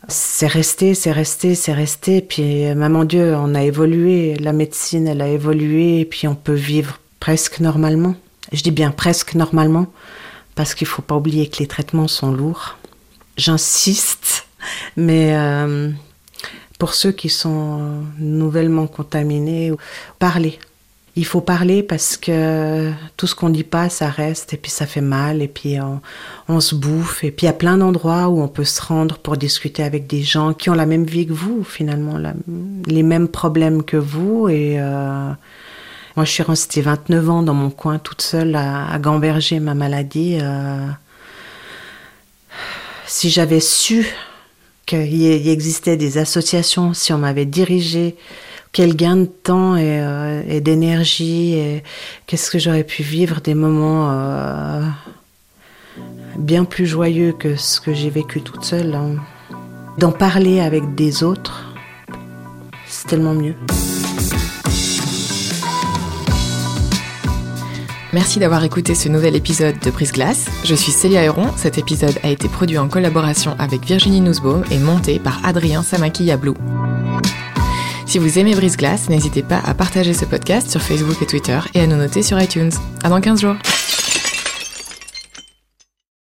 c'est 0.09 0.47
resté, 0.47 0.93
c'est 0.93 1.13
resté, 1.13 1.55
c'est 1.55 1.73
resté. 1.73 2.21
Puis, 2.21 2.65
maman 2.75 3.05
Dieu, 3.05 3.33
on 3.33 3.55
a 3.55 3.63
évolué, 3.63 4.35
la 4.35 4.51
médecine, 4.51 5.07
elle 5.07 5.21
a 5.21 5.29
évolué, 5.29 6.01
et 6.01 6.05
puis 6.05 6.27
on 6.27 6.35
peut 6.35 6.53
vivre 6.53 6.99
presque 7.21 7.61
normalement. 7.61 8.15
Je 8.51 8.61
dis 8.61 8.71
bien 8.71 8.91
presque 8.91 9.35
normalement, 9.35 9.87
parce 10.55 10.75
qu'il 10.75 10.85
ne 10.85 10.91
faut 10.91 11.01
pas 11.01 11.15
oublier 11.15 11.47
que 11.47 11.59
les 11.59 11.67
traitements 11.67 12.09
sont 12.09 12.33
lourds. 12.33 12.77
J'insiste, 13.37 14.47
mais 14.97 15.33
euh, 15.33 15.89
pour 16.77 16.93
ceux 16.93 17.13
qui 17.13 17.29
sont 17.29 18.03
nouvellement 18.19 18.87
contaminés, 18.87 19.71
parlez. 20.19 20.59
Il 21.15 21.25
faut 21.25 21.41
parler 21.41 21.83
parce 21.83 22.17
que 22.17 22.91
tout 23.17 23.27
ce 23.27 23.35
qu'on 23.35 23.49
dit 23.49 23.63
pas, 23.63 23.87
ça 23.87 24.09
reste 24.09 24.53
et 24.53 24.57
puis 24.57 24.71
ça 24.71 24.87
fait 24.87 25.01
mal 25.01 25.43
et 25.43 25.47
puis 25.47 25.77
on, 26.47 26.59
se 26.59 26.73
bouffe. 26.73 27.23
Et 27.23 27.29
puis 27.29 27.45
il 27.45 27.47
y 27.47 27.51
a 27.51 27.53
plein 27.53 27.77
d'endroits 27.77 28.29
où 28.29 28.41
on 28.41 28.47
peut 28.47 28.63
se 28.63 28.81
rendre 28.81 29.19
pour 29.19 29.37
discuter 29.37 29.83
avec 29.83 30.07
des 30.07 30.23
gens 30.23 30.53
qui 30.53 30.71
ont 30.71 30.73
la 30.73 30.87
même 30.87 31.05
vie 31.05 31.27
que 31.27 31.33
vous, 31.33 31.63
finalement, 31.63 32.19
les 32.87 33.03
mêmes 33.03 33.27
problèmes 33.27 33.83
que 33.83 33.97
vous. 33.97 34.49
Et 34.49 34.79
euh, 34.79 35.29
moi, 36.15 36.25
je 36.25 36.31
suis 36.31 36.41
restée 36.41 36.81
29 36.81 37.29
ans 37.29 37.43
dans 37.43 37.53
mon 37.53 37.69
coin 37.69 37.99
toute 37.99 38.23
seule 38.23 38.55
à, 38.55 38.97
gamberger 38.97 39.59
ma 39.59 39.75
maladie. 39.75 40.39
Euh, 40.41 40.87
si 43.05 43.29
j'avais 43.29 43.59
su 43.59 44.07
qu'il 44.87 45.47
existait 45.47 45.95
des 45.95 46.17
associations, 46.17 46.95
si 46.95 47.13
on 47.13 47.19
m'avait 47.19 47.45
dirigé 47.45 48.15
quel 48.73 48.95
gain 48.95 49.17
de 49.17 49.25
temps 49.25 49.75
euh, 49.77 50.41
et, 50.49 50.59
d'énergie 50.59 51.53
et 51.53 51.83
qu'est-ce 52.25 52.51
que 52.51 52.59
j'aurais 52.59 52.83
pu 52.83 53.03
vivre 53.03 53.39
des 53.39 53.53
moments 53.53 54.09
euh, 54.11 54.81
bien 56.37 56.65
plus 56.65 56.87
joyeux 56.87 57.33
que 57.37 57.55
ce 57.55 57.79
que 57.79 57.93
j'ai 57.93 58.09
vécu 58.09 58.41
toute 58.41 58.65
seule. 58.65 58.95
Hein. 58.95 59.15
D'en 59.99 60.11
parler 60.11 60.59
avec 60.59 60.95
des 60.95 61.23
autres, 61.23 61.71
c'est 62.87 63.07
tellement 63.07 63.35
mieux. 63.35 63.55
Merci 68.11 68.39
d'avoir 68.39 68.63
écouté 68.63 68.93
ce 68.93 69.09
nouvel 69.09 69.35
épisode 69.35 69.79
de 69.79 69.89
Prise 69.89 70.11
Glace. 70.11 70.47
Je 70.63 70.75
suis 70.75 70.91
Célia 70.91 71.23
Héron. 71.23 71.47
Cet 71.57 71.77
épisode 71.77 72.15
a 72.23 72.29
été 72.29 72.47
produit 72.47 72.77
en 72.77 72.87
collaboration 72.87 73.55
avec 73.57 73.85
Virginie 73.85 74.21
Nussbaum 74.21 74.63
et 74.71 74.77
monté 74.77 75.19
par 75.19 75.43
Adrien 75.43 75.81
Samaki 75.81 76.25
Yablou. 76.25 76.55
Si 78.13 78.19
vous 78.19 78.37
aimez 78.37 78.53
Brise 78.53 78.77
Glace, 78.77 79.09
n'hésitez 79.09 79.41
pas 79.41 79.59
à 79.65 79.73
partager 79.73 80.13
ce 80.13 80.23
podcast 80.23 80.69
sur 80.69 80.79
Facebook 80.79 81.19
et 81.23 81.25
Twitter 81.25 81.57
et 81.73 81.79
à 81.79 81.87
nous 81.87 81.95
noter 81.95 82.21
sur 82.21 82.39
iTunes. 82.39 82.69
À 83.03 83.09
dans 83.09 83.19
15 83.19 83.41
jours. 83.41 83.55